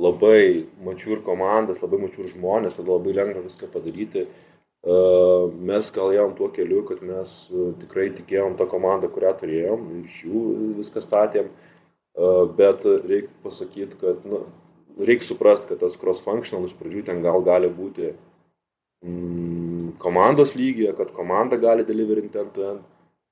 labai 0.00 0.66
mačiur 0.84 1.20
komandas, 1.26 1.82
labai 1.84 2.00
mačiur 2.04 2.30
žmonės, 2.32 2.78
tada 2.78 2.94
labai 2.94 3.16
lengva 3.16 3.44
viską 3.44 3.68
padaryti. 3.72 4.26
E, 4.26 4.94
mes 5.70 5.90
gal 5.96 6.14
ėjom 6.14 6.36
tuo 6.38 6.48
keliu, 6.56 6.80
kad 6.88 7.02
mes 7.04 7.34
e, 7.52 7.66
tikrai 7.82 8.08
tikėjom 8.16 8.56
tą 8.56 8.68
komandą, 8.70 9.10
kurią 9.12 9.34
turėjom, 9.42 9.84
iš 10.06 10.22
jų 10.24 10.44
viską 10.78 11.04
statėm, 11.04 11.50
e, 11.50 12.32
bet 12.56 12.86
reikia 13.10 13.34
pasakyti, 13.44 14.00
kad 14.00 14.24
nu, 14.28 14.44
reikia 15.04 15.28
suprasti, 15.28 15.68
kad 15.72 15.82
tas 15.84 15.98
cross-functional 16.00 16.68
iš 16.68 16.76
pradžių 16.80 17.04
ten 17.10 17.20
gal 17.26 17.44
gali 17.44 17.68
būti 17.72 18.14
mm, 19.04 19.98
komandos 20.00 20.56
lygyje, 20.56 20.94
kad 20.96 21.12
komanda 21.16 21.60
gali 21.60 21.84
deliverinti 21.84 22.40
ant, 22.40 22.56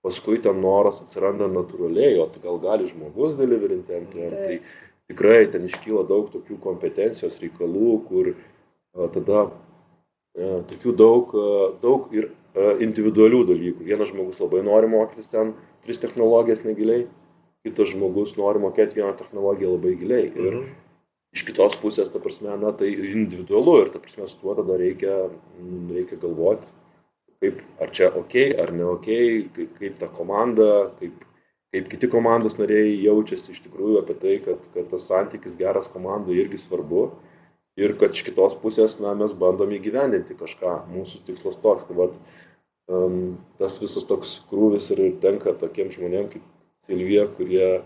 paskui 0.04 0.38
ten 0.44 0.60
noras 0.62 1.00
atsiranda 1.02 1.48
natūraliai, 1.50 2.20
o 2.22 2.28
tai 2.30 2.44
gal 2.44 2.60
gali 2.62 2.86
žmogus 2.92 3.40
deliverinti 3.40 3.96
ant 3.96 4.20
ant. 4.20 4.36
Tai, 4.36 4.60
tikrai 5.08 5.46
ten 5.52 5.68
iškyla 5.68 6.04
daug 6.08 6.28
tokių 6.32 6.58
kompetencijos 6.64 7.38
reikalų, 7.42 7.92
kur 8.08 8.34
tada 9.14 9.48
tokių 10.70 10.94
daug, 10.96 11.32
daug 11.82 12.12
ir 12.14 12.30
individualių 12.82 13.44
dalykų. 13.48 13.86
Vienas 13.86 14.12
žmogus 14.12 14.40
labai 14.42 14.62
nori 14.66 14.90
mokytis 14.90 15.30
ten 15.32 15.54
tris 15.86 16.00
technologijas 16.02 16.64
negiliai, 16.66 17.06
kitas 17.66 17.92
žmogus 17.92 18.36
nori 18.38 18.62
mokėti 18.62 18.98
vieną 18.98 19.14
technologiją 19.18 19.74
labai 19.76 19.94
giliai. 20.00 20.26
Ir 20.32 20.50
mhm. 20.50 20.66
iš 21.36 21.44
kitos 21.48 21.78
pusės, 21.82 22.10
ta 22.12 22.22
prasme, 22.22 22.56
na, 22.60 22.72
tai 22.72 22.90
individualu 22.92 23.78
ir, 23.84 23.94
ta 23.94 24.02
prasme, 24.02 24.28
su 24.28 24.40
tuo 24.42 24.56
tada 24.58 24.78
reikia, 24.80 25.28
reikia 25.92 26.20
galvoti, 26.22 26.68
kaip, 27.42 27.62
ar 27.82 27.94
čia 27.94 28.10
ok, 28.18 28.36
ar 28.64 28.74
ne 28.74 28.86
ok, 28.94 29.08
kaip, 29.56 29.74
kaip 29.78 29.98
ta 30.00 30.10
komanda, 30.14 30.90
kaip 31.00 31.24
kaip 31.74 31.88
kiti 31.92 32.08
komandos 32.12 32.56
nariai 32.60 32.94
jaučiasi 33.02 33.52
iš 33.54 33.62
tikrųjų 33.66 34.02
apie 34.02 34.16
tai, 34.22 34.36
kad, 34.44 34.68
kad 34.74 34.88
tas 34.92 35.08
santykis 35.10 35.58
geras 35.60 35.90
komandų 35.92 36.36
irgi 36.38 36.60
svarbu 36.62 37.08
ir 37.78 37.94
kad 38.00 38.16
iš 38.16 38.24
kitos 38.28 38.56
pusės 38.62 38.98
na, 39.02 39.14
mes 39.18 39.34
bandom 39.42 39.74
įgyvendinti 39.76 40.38
kažką. 40.38 40.74
Mūsų 40.94 41.22
tikslas 41.28 41.60
toks. 41.62 41.86
Tai 41.90 41.98
vat, 42.00 42.16
um, 42.90 43.36
tas 43.60 43.78
visas 43.82 44.08
toks 44.08 44.38
krūvis 44.50 44.90
ir 44.96 45.04
tenka 45.22 45.54
tokiem 45.60 45.92
žmonėm 45.94 46.32
kaip 46.32 46.48
Silvija, 46.82 47.26
kurie, 47.36 47.78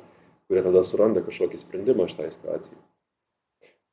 kurie 0.48 0.64
tada 0.64 0.84
suranda 0.84 1.24
kažkokį 1.24 1.60
sprendimą 1.60 2.08
šitai 2.12 2.30
situacijai 2.32 2.80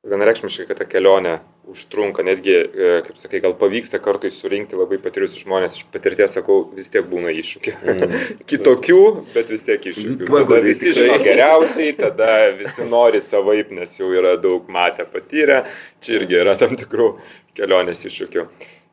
vienareikšmiškai, 0.08 0.64
kad 0.70 0.78
ta 0.80 0.86
kelionė 0.88 1.34
užtrunka, 1.70 2.24
netgi, 2.24 2.54
e, 2.56 2.92
kaip 3.04 3.18
sakai, 3.20 3.42
gal 3.44 3.52
pavyksta 3.60 4.00
kartais 4.02 4.38
surinkti 4.40 4.78
labai 4.78 4.96
patyrusius 5.02 5.44
žmonės, 5.44 5.76
iš 5.76 5.90
patirties 5.92 6.32
sakau, 6.38 6.62
vis 6.76 6.88
tiek 6.92 7.04
būna 7.10 7.34
iššūkių. 7.36 7.74
Mm. 7.84 8.16
Kitokių, 8.50 9.02
bet 9.36 9.52
vis 9.52 9.66
tiek 9.68 9.90
iššūkių. 9.92 10.30
Tada 10.32 10.60
visi 10.64 10.94
žino 10.96 11.20
geriausiai, 11.20 11.92
tada 12.00 12.32
visi 12.56 12.88
nori 12.88 13.20
savaip, 13.24 13.74
nes 13.76 14.00
jau 14.00 14.08
yra 14.16 14.38
daug 14.40 14.72
matę 14.72 15.04
patyrę, 15.12 15.62
čia 16.00 16.16
irgi 16.18 16.40
yra 16.40 16.56
tam 16.60 16.76
tikrų 16.80 17.12
kelionės 17.60 18.06
iššūkių. 18.08 18.48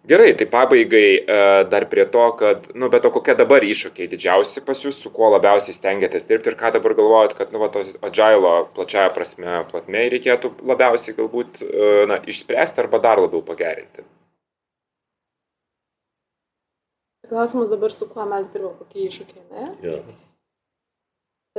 Gerai, 0.07 0.33
tai 0.35 0.45
pabaigai 0.47 1.25
e, 1.27 1.63
dar 1.67 1.85
prie 1.85 2.05
to, 2.05 2.31
kad, 2.39 2.67
nu, 2.73 2.87
bet 2.87 3.03
o 3.03 3.09
kokie 3.11 3.33
dabar 3.35 3.63
iššūkiai 3.67 4.07
didžiausi 4.07 4.61
pas 4.63 4.79
jūs, 4.79 5.01
su 5.03 5.09
kuo 5.11 5.27
labiausiai 5.33 5.75
stengiatės 5.75 6.23
dirbti 6.29 6.53
ir 6.53 6.55
ką 6.55 6.69
dabar 6.77 6.93
galvojat, 6.95 7.33
kad, 7.35 7.49
nu, 7.51 7.59
va, 7.59 7.67
to 7.73 7.83
agilo 8.07 8.53
plačiaja 8.77 9.09
prasme, 9.11 9.57
platmei 9.71 10.05
reikėtų 10.13 10.53
labiausiai 10.69 11.17
galbūt, 11.17 11.59
e, 11.59 11.89
na, 12.07 12.21
išspręsti 12.23 12.79
arba 12.85 13.01
dar 13.03 13.19
labiau 13.19 13.43
pagerinti? 13.49 14.05
Klausimas 17.27 17.67
dabar, 17.73 17.91
su 17.91 18.07
kuo 18.07 18.29
mes 18.31 18.47
dirbame, 18.53 18.79
kokie 18.79 19.09
iššūkiai, 19.09 19.43
ne? 19.51 19.67
Ja. 19.89 19.99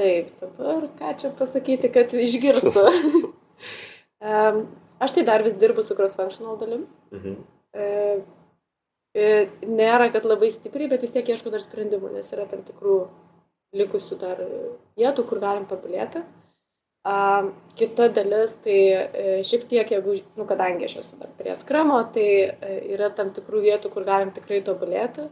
Taip, 0.01 0.33
dabar 0.41 0.89
ką 1.03 1.13
čia 1.21 1.35
pasakyti, 1.37 1.93
kad 1.93 2.17
išgirstų. 2.17 2.89
um, 4.25 4.65
aš 5.05 5.17
tai 5.21 5.29
dar 5.29 5.45
vis 5.45 5.61
dirbu 5.61 5.85
su 5.85 6.01
cross-functional 6.01 6.57
dalim. 6.65 6.89
Mhm. 7.13 7.37
Uh, 7.37 7.55
E, 7.75 8.23
nėra, 9.67 10.09
kad 10.15 10.27
labai 10.29 10.51
stipriai, 10.55 10.91
bet 10.91 11.05
vis 11.05 11.15
tiek 11.15 11.29
ieško 11.33 11.53
dar 11.55 11.65
sprendimų, 11.65 12.13
nes 12.17 12.33
yra 12.35 12.47
tam 12.51 12.65
tikrų 12.67 12.99
likusių 13.79 14.19
dar 14.21 14.43
vietų, 14.99 15.25
kur 15.29 15.41
galim 15.43 15.67
tobulėti. 15.71 16.23
A, 17.09 17.17
kita 17.79 18.09
dalis, 18.13 18.57
tai 18.65 18.79
e, 18.93 19.27
šiek 19.47 19.65
tiek, 19.71 19.91
jeigu, 19.95 20.17
nu, 20.37 20.45
kadangi 20.49 20.89
aš 20.89 20.97
esu 21.03 21.19
dar 21.21 21.31
prie 21.39 21.55
skramo, 21.57 22.01
tai 22.15 22.27
e, 22.29 22.73
yra 22.95 23.09
tam 23.17 23.31
tikrų 23.37 23.63
vietų, 23.65 23.93
kur 23.95 24.05
galim 24.09 24.33
tikrai 24.37 24.59
tobulėti. 24.67 25.29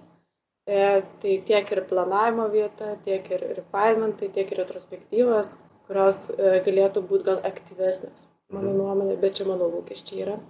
E, 0.67 1.03
tai 1.23 1.35
tiek 1.47 1.73
ir 1.75 1.83
planavimo 1.91 2.47
vieta, 2.55 2.95
tiek 3.05 3.29
ir 3.35 3.45
refinementai, 3.59 4.31
tiek 4.35 4.51
ir 4.51 4.63
retrospektyvos, 4.63 5.57
kurios 5.87 6.25
e, 6.35 6.57
galėtų 6.67 7.03
būti 7.11 7.29
gal 7.29 7.43
aktyvesnės, 7.51 8.27
mano 8.55 8.73
mhm. 8.73 8.81
nuomonė, 8.81 9.19
bet 9.23 9.39
čia 9.39 9.47
mano 9.51 9.69
lūkesčiai 9.75 10.25
yra. 10.25 10.41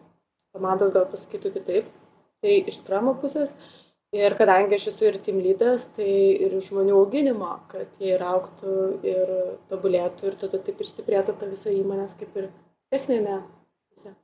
Komandos 0.57 0.95
gal 0.95 1.09
pasakytų 1.11 1.53
kitaip. 1.59 1.91
Tai 2.45 2.55
iš 2.71 2.81
skramo 2.83 3.15
pusės 3.21 3.57
ir 4.17 4.37
kadangi 4.39 4.77
aš 4.77 4.87
esu 4.93 5.09
ir 5.09 5.19
team 5.25 5.41
lydas, 5.45 5.89
tai 5.97 6.09
ir 6.47 6.55
žmonių 6.69 6.95
auginimo, 7.01 7.53
kad 7.73 7.97
jie 8.03 8.15
ir 8.15 8.23
auktų 8.25 8.75
ir 9.07 9.33
tobulėtų 9.73 10.31
ir 10.31 10.39
tada 10.45 10.61
taip 10.69 10.81
ir 10.81 10.91
stiprėtų 10.91 11.37
ta 11.41 11.49
visa 11.51 11.73
įmonės 11.75 12.17
kaip 12.21 12.37
ir 12.43 12.49
techninė 12.95 13.41
pusė. 13.91 14.15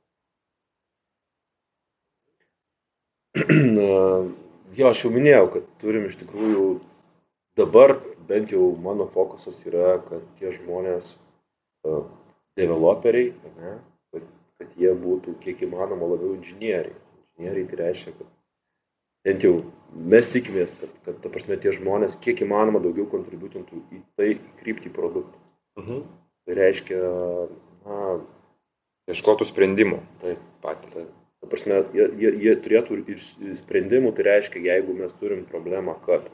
Jo, 4.73 4.87
aš 4.89 5.03
jau 5.03 5.09
minėjau, 5.13 5.43
kad 5.53 5.65
turim 5.83 6.07
iš 6.07 6.15
tikrųjų 6.17 6.63
dabar 7.59 7.91
bent 8.25 8.49
jau 8.49 8.71
mano 8.81 9.05
fokusas 9.05 9.59
yra, 9.69 9.99
kad 10.07 10.23
tie 10.39 10.49
žmonės, 10.55 11.11
developeriai, 12.57 13.33
ne, 13.59 13.75
kad, 14.13 14.27
kad 14.57 14.75
jie 14.79 14.93
būtų 14.97 15.35
kiek 15.43 15.61
įmanoma 15.67 16.09
labiau 16.13 16.33
inžinieriai. 16.37 16.95
Inžinieriai 17.37 17.69
tai 17.69 17.79
reiškia, 17.79 18.13
kad 18.17 18.29
bent 19.27 19.45
jau 19.47 19.53
mes 20.13 20.29
tikimės, 20.29 20.75
kad, 20.81 20.93
kad 21.05 21.17
ta 21.23 21.31
prasme, 21.33 21.57
tie 21.57 21.73
žmonės 21.75 22.19
kiek 22.21 22.43
įmanoma 22.45 22.81
daugiau 22.83 23.07
kontributintų 23.09 23.81
į 23.95 24.03
tai 24.19 24.29
kryptį 24.61 24.93
produktų. 24.93 25.41
Uh 25.77 25.83
mhm. 25.83 25.97
-huh. 25.97 26.21
Tai 26.43 26.55
reiškia, 26.59 26.97
na, 27.87 27.97
ieškotų 29.11 29.47
sprendimų. 29.47 29.99
Taip, 30.21 30.39
patys. 30.63 30.93
Taip. 30.93 31.11
Ta 31.43 31.47
prasme, 31.51 31.77
jie, 31.95 32.07
jie, 32.19 32.29
jie 32.39 32.55
turėtų 32.63 32.97
ir 33.11 33.21
sprendimų, 33.59 34.13
tai 34.15 34.23
reiškia, 34.29 34.61
jeigu 34.63 34.93
mes 34.95 35.13
turim 35.19 35.45
problemą, 35.45 35.95
kad 36.05 36.29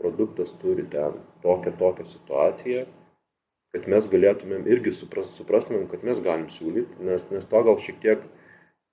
produktas 0.00 0.52
turi 0.62 0.86
ten 0.92 1.18
tokią, 1.42 1.74
tokią 1.80 2.06
situaciją, 2.08 2.86
kad 3.74 3.88
mes 3.90 4.08
galėtumėm 4.08 4.64
irgi 4.70 4.94
supras, 4.96 5.34
suprastumėm, 5.36 5.84
kad 5.90 6.06
mes 6.06 6.22
galim 6.24 6.48
siūlyti, 6.54 6.96
nes, 7.04 7.28
nes 7.34 7.48
to 7.50 7.62
gal 7.66 7.80
šiek 7.82 8.00
tiek, 8.04 8.24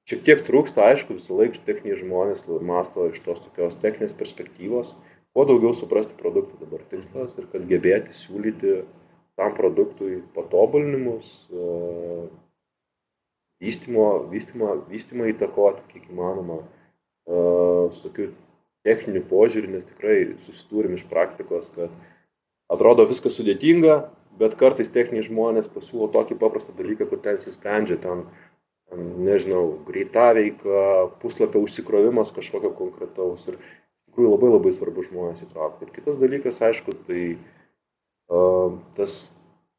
šiek 0.09 0.23
tiek 0.27 0.43
trūksta, 0.47 0.87
aišku, 0.91 1.17
visą 1.19 1.37
laiką 1.37 1.61
techniniai 1.67 1.99
žmonės 1.99 2.47
masto 2.65 3.07
iš 3.11 3.21
tos 3.25 3.41
tokios 3.43 3.77
techninės 3.83 4.17
perspektyvos, 4.17 4.95
kuo 5.35 5.45
daugiau 5.47 5.75
suprasti 5.77 6.17
produktų 6.19 6.63
dabar 6.65 6.83
tikslas 6.91 7.37
ir 7.39 7.47
kad 7.51 7.67
gebėti 7.69 8.15
siūlyti 8.17 8.81
tam 9.39 9.55
produktui 9.57 10.21
patobulinimus, 10.35 11.29
e, 11.49 12.27
vystymo, 13.63 14.07
vystymo, 14.31 14.73
vystymo 14.91 15.29
įtakoti, 15.31 15.85
kiek 15.93 16.09
įmanoma, 16.11 16.61
e, 16.61 17.43
su 17.95 18.07
tokiu 18.07 18.31
techniniu 18.85 19.21
požiūriu, 19.29 19.71
nes 19.75 19.85
tikrai 19.87 20.33
susidūrėm 20.45 20.97
iš 20.97 21.05
praktikos, 21.09 21.69
kad 21.75 21.93
atrodo 22.71 23.05
viskas 23.09 23.37
sudėtinga, 23.37 24.01
bet 24.41 24.57
kartais 24.59 24.89
techniniai 24.93 25.27
žmonės 25.27 25.69
pasiūlo 25.71 26.09
tokį 26.13 26.37
paprastą 26.41 26.73
dalyką, 26.77 27.07
kur 27.09 27.21
ten 27.21 27.37
įsisprendžia 27.37 27.99
ten, 28.01 28.25
nežinau, 28.97 29.77
greita 29.87 30.31
veika, 30.37 31.11
puslapio 31.21 31.61
užsikrovimas 31.65 32.33
kažkokio 32.35 32.73
konkretaus 32.77 33.47
ir 33.51 33.59
tikrųjų 34.11 34.33
labai 34.33 34.49
labai 34.51 34.73
svarbu 34.75 35.05
žmonės 35.07 35.45
įtraukti. 35.45 35.87
Ir 35.87 35.93
kitas 35.95 36.19
dalykas, 36.19 36.59
aišku, 36.67 36.97
tai 37.07 37.23
uh, 37.35 38.75
tas 38.97 39.21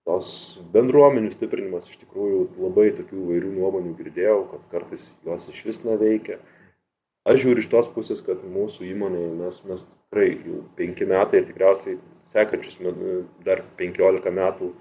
tos 0.09 0.33
bendruomenių 0.72 1.35
stiprinimas 1.35 1.90
iš 1.92 2.01
tikrųjų 2.01 2.46
labai 2.59 2.88
tokių 2.96 3.29
vairių 3.29 3.53
nuomonių 3.59 3.92
girdėjau, 4.01 4.40
kad 4.51 4.64
kartais 4.72 5.12
jos 5.27 5.46
iš 5.53 5.61
vis 5.68 5.85
neveikia. 5.87 6.40
Uh, 6.40 6.59
Aš 7.22 7.44
žiūriu 7.44 7.62
iš 7.62 7.68
tos 7.70 7.88
pusės, 7.94 8.20
kad 8.27 8.40
mūsų 8.51 8.88
įmonėje 8.90 9.35
mes, 9.38 9.59
mes 9.70 9.85
tikrai 9.87 10.31
jau 10.42 10.62
penki 10.79 11.07
metai 11.07 11.38
ir 11.38 11.44
tikriausiai 11.46 12.01
sekančius 12.33 12.81
dar 13.46 13.62
penkiolika 13.79 14.33
metų 14.35 14.72
e, 14.72 14.75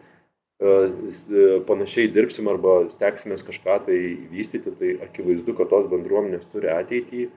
panašiai 1.69 2.11
dirbsim 2.13 2.49
arba 2.51 2.75
stengsimės 2.93 3.45
kažką 3.47 3.77
tai 3.87 3.99
vystyti, 4.31 4.73
tai 4.77 4.91
akivaizdu, 5.07 5.55
kad 5.57 5.71
tos 5.71 5.87
bendruomenės 5.91 6.45
turi 6.51 6.69
ateitį, 6.73 7.29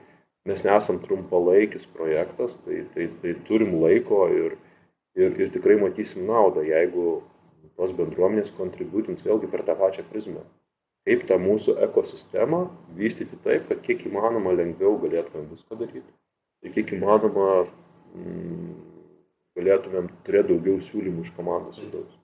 mes 0.45 0.65
nesam 0.67 0.99
trumpalaikis 1.01 1.87
projektas, 1.95 2.59
tai, 2.65 2.83
tai, 2.93 3.09
tai 3.21 3.33
turim 3.47 3.73
laiko 3.81 4.27
ir, 4.29 4.59
ir, 5.17 5.33
ir 5.41 5.49
tikrai 5.55 5.79
matysim 5.81 6.27
naudą, 6.29 6.61
jeigu 6.67 7.23
tos 7.75 7.95
bendruomenės 7.97 8.53
kontributins 8.59 9.25
vėlgi 9.25 9.49
per 9.51 9.65
tą 9.65 9.73
pačią 9.79 10.05
prizmę 10.11 10.45
kaip 11.05 11.25
tą 11.29 11.37
mūsų 11.37 11.77
ekosistemą 11.85 12.65
vystyti 12.97 13.37
taip, 13.45 13.67
kad 13.69 13.81
kiek 13.85 14.07
įmanoma 14.09 14.55
lengviau 14.57 14.97
galėtumėm 15.03 15.51
viską 15.51 15.77
daryti 15.77 16.01
ir 16.65 16.73
kiek 16.73 16.93
įmanoma 16.97 17.49
mm, 17.61 18.71
galėtumėm 19.59 20.09
turėti 20.25 20.49
daugiau 20.53 20.81
siūlymų 20.87 21.27
iš 21.27 21.33
komandos 21.37 21.77
vidaus. 21.83 22.14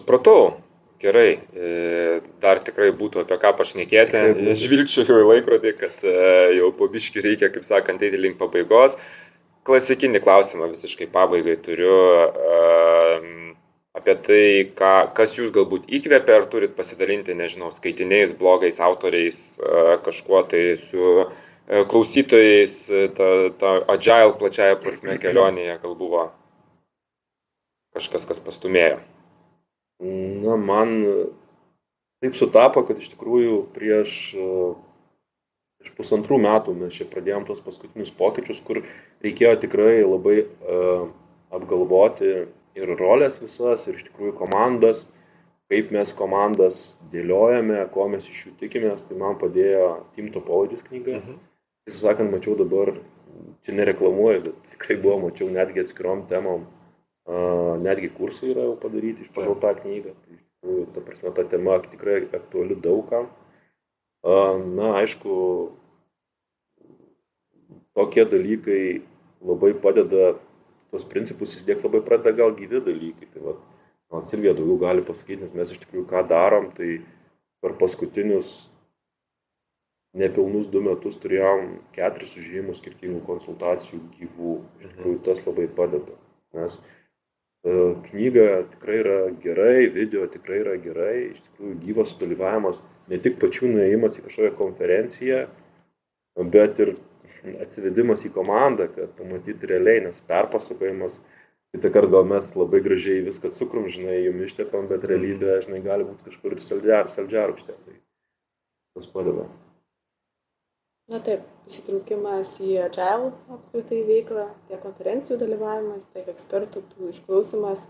Supratau, 0.00 0.56
gerai, 1.02 1.38
e, 1.52 2.20
dar 2.42 2.64
tikrai 2.64 2.90
būtų 2.96 3.26
apie 3.26 3.38
ką 3.44 3.54
pašnekėti. 3.60 4.24
Žvilgčiau 4.64 5.04
į 5.20 5.28
laikrodį, 5.34 5.76
kad 5.80 6.04
e, 6.08 6.18
jau 6.56 6.72
po 6.76 6.88
biški 6.90 7.22
reikia, 7.24 7.52
kaip 7.52 7.68
sakant, 7.68 8.02
eiti 8.02 8.20
link 8.20 8.40
pabaigos. 8.40 8.96
Klasikinį 9.68 10.24
klausimą 10.24 10.70
visiškai 10.72 11.10
pabaigai 11.12 11.58
turiu. 11.60 11.92
Uh, 12.32 13.50
apie 13.92 14.14
tai, 14.24 14.44
ką, 14.78 14.94
kas 15.16 15.36
jūs 15.38 15.52
galbūt 15.54 15.88
įkvėpia, 15.90 16.40
ar 16.40 16.48
turit 16.52 16.74
pasidalinti, 16.76 17.36
nežinau, 17.36 17.70
skaitiniais, 17.74 18.34
blogais, 18.38 18.80
autoriais, 18.80 19.44
kažkuo 20.06 20.44
tai 20.50 20.64
su 20.80 21.26
klausytojais, 21.90 22.82
ta, 23.16 23.30
ta 23.60 23.72
agile 23.94 24.34
plačiaja 24.40 24.78
prasme 24.82 25.18
kelionėje 25.22 25.78
gal 25.82 25.96
buvo 25.98 26.28
kažkas, 27.94 28.26
kas 28.26 28.42
pastumėjo. 28.42 28.98
Na, 30.00 30.56
man 30.56 30.94
taip 32.24 32.36
sutapo, 32.38 32.84
kad 32.88 33.00
iš 33.00 33.10
tikrųjų 33.12 33.56
prieš, 33.74 34.14
prieš 35.80 35.94
pusantrų 35.98 36.38
metų 36.40 36.76
mes 36.78 36.96
čia 36.96 37.08
pradėjom 37.10 37.44
tos 37.48 37.60
paskutinius 37.64 38.12
pokyčius, 38.16 38.62
kur 38.64 38.80
reikėjo 39.24 39.58
tikrai 39.60 39.98
labai 40.00 40.42
uh, 40.44 41.10
apgalvoti 41.52 42.32
ir 42.78 42.94
rolės 43.00 43.40
visas, 43.42 43.86
ir 43.88 43.98
iš 43.98 44.08
tikrųjų 44.08 44.34
komandas, 44.38 45.08
kaip 45.70 45.92
mes 45.94 46.12
komandas 46.16 46.98
dėliojame, 47.12 47.82
ko 47.94 48.08
mes 48.10 48.26
iš 48.26 48.46
jų 48.46 48.56
tikimės, 48.64 49.04
tai 49.06 49.18
man 49.20 49.38
padėjo 49.40 49.86
Team 50.16 50.32
Topologis 50.34 50.82
knyga. 50.88 51.20
Mhm. 51.20 51.38
Tiesą 51.88 52.00
sakant, 52.08 52.32
mačiau 52.32 52.56
dabar, 52.58 52.92
čia 53.64 53.76
nereklamuoju, 53.78 54.42
bet 54.48 54.74
tikrai 54.74 54.98
buvo, 55.00 55.16
mačiau 55.26 55.48
netgi 55.52 55.84
atskirom 55.84 56.26
temom, 56.30 56.66
netgi 57.30 58.10
kursai 58.16 58.50
yra 58.54 58.64
jau 58.66 58.78
padaryti 58.80 59.26
iš 59.26 59.30
pagal 59.34 59.58
tą 59.62 59.74
knygą. 59.78 60.14
Tai 60.14 60.36
iš 60.36 60.42
tikrųjų, 60.46 60.86
ta 60.94 61.04
prasme, 61.06 61.34
ta 61.36 61.44
tema 61.52 61.78
tikrai 61.84 62.22
aktuali 62.26 62.78
daugam. 62.86 63.28
Uh, 64.20 64.58
na, 64.76 64.96
aišku, 65.00 65.34
tokie 67.96 68.26
dalykai 68.28 68.82
labai 69.40 69.72
padeda 69.80 70.34
tuos 70.90 71.06
principus 71.08 71.54
įsidėkti 71.54 71.86
labai 71.88 72.02
pradeda 72.04 72.34
gal 72.42 72.52
gyvi 72.58 72.82
dalykai. 72.84 73.30
Tai 73.32 73.46
va, 73.46 73.56
man 74.12 74.26
Silvija 74.26 74.56
daugiau 74.58 74.80
gali 74.82 75.06
pasakyti, 75.06 75.40
nes 75.44 75.56
mes 75.56 75.72
iš 75.72 75.80
tikrųjų 75.84 76.06
ką 76.10 76.26
darom, 76.28 76.68
tai 76.76 76.98
per 77.62 77.76
paskutinius 77.80 78.70
nepilnus 80.18 80.66
du 80.70 80.82
metus 80.82 81.18
turėjom 81.22 81.76
keturis 81.94 82.32
užėjimus 82.36 82.80
skirtingų 82.82 83.20
konsultacijų 83.28 84.00
gyvų. 84.18 84.56
Iš 84.80 84.88
tikrųjų 84.90 85.20
tas 85.28 85.44
labai 85.46 85.68
padeda. 85.76 86.16
Nes 86.58 86.80
e, 86.80 86.99
knyga 87.64 88.62
tikrai 88.70 88.98
yra 89.02 89.18
gerai, 89.42 89.88
video 89.92 90.26
tikrai 90.26 90.62
yra 90.62 90.76
gerai, 90.80 91.16
iš 91.34 91.40
tikrųjų 91.44 91.74
gyvas 91.84 92.14
dalyvavimas, 92.20 92.80
ne 93.12 93.18
tik 93.20 93.36
pačių 93.42 93.74
nuėjimas 93.74 94.16
į 94.16 94.24
kažkokią 94.24 94.52
konferenciją, 94.56 95.42
bet 96.54 96.80
ir 96.80 96.94
atsivedimas 97.60 98.24
į 98.24 98.32
komandą, 98.32 98.88
kad 98.94 99.12
pamatyti 99.18 99.68
realiai, 99.68 100.06
nes 100.06 100.22
perpasakojimas, 100.28 101.20
kitą 101.76 101.92
kartą 101.92 102.14
gal 102.16 102.28
mes 102.32 102.52
labai 102.56 102.80
gražiai 102.84 103.24
viską 103.28 103.52
cukrum, 103.56 103.88
žinai, 103.92 104.22
jum 104.24 104.40
ištepam, 104.44 104.88
bet 104.90 105.04
realybė, 105.08 105.60
žinai, 105.66 105.82
gali 105.84 106.08
būti 106.08 106.30
kažkur 106.30 106.56
ir 106.56 106.64
saldžiarūkštė. 106.64 107.76
Tai 107.76 107.98
tas 108.96 109.12
padeda. 109.12 109.46
Na 111.10 111.18
taip, 111.26 111.42
įsitraukimas 111.66 112.52
į 112.62 112.76
agile 112.84 113.32
apskritai 113.56 114.04
veiklą, 114.06 114.44
tiek 114.68 114.82
konferencijų 114.84 115.40
dalyvavimas, 115.40 116.06
tiek 116.14 116.28
ekspertų 116.30 116.84
tų 116.92 117.08
išklausimas. 117.10 117.88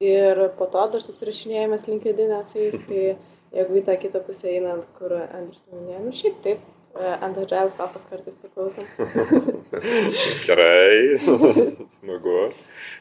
Ir 0.00 0.38
po 0.58 0.68
to 0.72 0.84
dar 0.92 1.02
susirašinėjimas 1.04 1.88
linkedinė 1.90 2.38
su 2.46 2.60
jais, 2.62 2.78
tai 2.86 3.00
jeigu 3.56 3.80
į 3.80 3.82
tą 3.88 3.96
kitą 4.04 4.22
pusę 4.28 4.54
einant, 4.54 4.86
kur 4.96 5.16
Andrius 5.18 5.64
paminėjo, 5.66 6.04
nu 6.06 6.14
šiaip 6.20 6.38
taip, 6.46 6.62
ant 6.98 7.38
agile 7.38 7.70
sofas 7.70 8.04
kartais 8.10 8.36
paklausom. 8.36 8.84
Gerai, 10.46 11.18
smagu. 11.98 12.36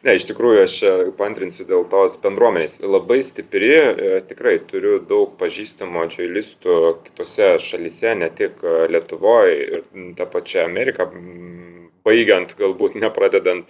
Ne, 0.06 0.15
iš 0.15 0.28
tikrųjų, 0.30 0.62
aš 0.67 0.75
pantrinsiu 1.19 1.65
dėl 1.67 1.88
tos 1.91 2.19
bendruomenės. 2.23 2.80
Labai 2.86 3.19
stipri, 3.25 3.73
e, 3.75 4.21
tikrai 4.30 4.60
turiu 4.69 4.99
daug 5.10 5.34
pažįstamų 5.41 6.06
džiailistų 6.13 6.78
kitose 7.08 7.56
šalise, 7.65 8.13
ne 8.21 8.30
tik 8.38 8.63
Lietuvoje 8.93 9.60
ir 9.65 9.84
tą 10.19 10.30
pačią 10.30 10.67
Ameriką 10.69 11.10
baigiant, 12.05 12.53
galbūt 12.59 12.97
nepradedant. 12.99 13.67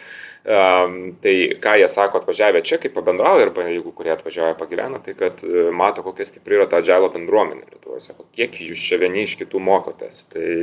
Um, 0.50 1.18
tai 1.20 1.34
ką 1.62 1.74
jie 1.82 1.88
sako 1.92 2.22
atvažiavę 2.22 2.62
čia, 2.66 2.78
kaip 2.80 2.94
pabendrauja, 2.96 3.50
arba 3.50 3.66
jeigu 3.68 3.92
kurie 3.94 4.14
atvažiuoja 4.14 4.56
pagyvena, 4.58 5.02
tai 5.04 5.14
kad 5.20 5.42
uh, 5.44 5.68
mato, 5.76 6.04
kokia 6.06 6.26
stipri 6.30 6.56
yra 6.58 6.70
ta 6.72 6.80
dželo 6.86 7.12
bendruomenė 7.14 7.68
Lietuvoje. 7.68 8.06
Sako, 8.08 8.26
kiek 8.38 8.56
jūs 8.64 8.86
čia 8.88 9.02
vieni 9.02 9.26
iš 9.28 9.36
kitų 9.42 9.60
mokotės. 9.68 10.24
Tai, 10.32 10.54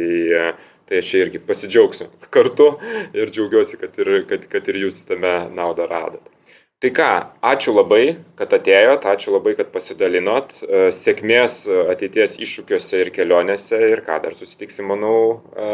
uh, 0.40 0.70
tai 0.88 1.02
aš 1.02 1.12
irgi 1.20 1.42
pasidžiaugsiu 1.44 2.08
kartu 2.34 2.70
ir 3.12 3.34
džiaugiuosi, 3.34 3.78
kad 3.82 4.00
ir, 4.00 4.14
kad, 4.30 4.48
kad 4.50 4.72
ir 4.72 4.80
jūs 4.86 5.04
tame 5.08 5.36
naudą 5.54 5.90
radote. 5.90 6.35
Tai 6.84 6.90
ką, 6.92 7.04
ačiū 7.48 7.72
labai, 7.72 8.18
kad 8.36 8.50
atėjot, 8.52 9.06
ačiū 9.08 9.32
labai, 9.32 9.54
kad 9.56 9.70
pasidalinot. 9.72 10.50
E, 10.60 10.80
sėkmės 10.92 11.62
ateities 11.94 12.34
iššūkiuose 12.44 12.98
ir 13.00 13.10
kelionėse 13.16 13.78
ir 13.94 14.02
ką 14.04 14.18
dar 14.20 14.36
susitiksim, 14.36 14.90
manau, 14.92 15.14
e, 15.56 15.68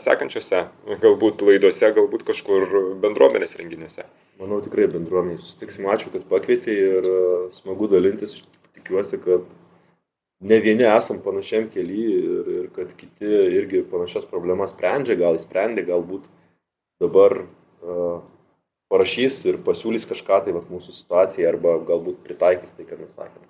sekančiose, 0.00 0.62
galbūt 1.02 1.44
laidose, 1.44 1.90
galbūt 1.98 2.24
kažkur 2.30 2.64
bendruomenės 3.02 3.58
renginiuose. 3.60 4.06
Manau, 4.40 4.62
tikrai 4.64 4.88
bendruomenės 4.94 5.44
susitiksim. 5.44 5.90
Ačiū, 5.92 6.14
kad 6.16 6.24
pakvietei 6.32 6.78
ir 6.94 7.10
e, 7.12 7.20
smagu 7.58 7.90
dalintis. 7.92 8.38
Tikiuosi, 8.78 9.20
kad 9.28 9.44
ne 10.48 10.60
vieni 10.64 10.88
esam 10.88 11.20
panašiam 11.28 11.68
keli 11.76 12.08
ir, 12.14 12.50
ir 12.56 12.72
kad 12.72 12.96
kiti 12.96 13.36
irgi 13.60 13.84
panašias 13.92 14.24
problemas 14.32 14.72
sprendžia, 14.72 15.20
gal 15.20 15.36
įsprendė, 15.36 15.84
galbūt 15.92 16.24
dabar 17.04 17.36
uh, 17.42 18.22
parašys 18.92 19.40
ir 19.50 19.60
pasiūlys 19.64 20.08
kažką 20.08 20.42
tai 20.44 20.54
vat, 20.56 20.68
mūsų 20.72 20.94
situacijai 20.96 21.48
arba 21.50 21.78
galbūt 21.88 22.22
pritaikys 22.26 22.74
tai, 22.76 22.86
ką 22.88 23.00
mes 23.00 23.14
sakėm. 23.16 23.48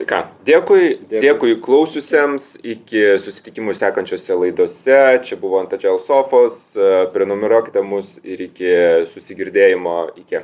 Tai 0.00 0.06
ką, 0.08 0.18
dėkui, 0.48 0.84
dėkui, 1.10 1.20
dėkui 1.26 1.56
klausiusiems, 1.60 2.54
iki 2.64 3.02
susitikimų 3.20 3.74
sekančiose 3.76 4.38
laidose. 4.40 5.00
Čia 5.28 5.36
buvo 5.42 5.58
Antadžel 5.60 6.00
Sofos, 6.00 6.70
prenumeruokite 7.12 7.82
mus 7.84 8.14
ir 8.24 8.40
iki 8.46 8.72
susigirdėjimo 9.12 9.98
iki. 10.22 10.40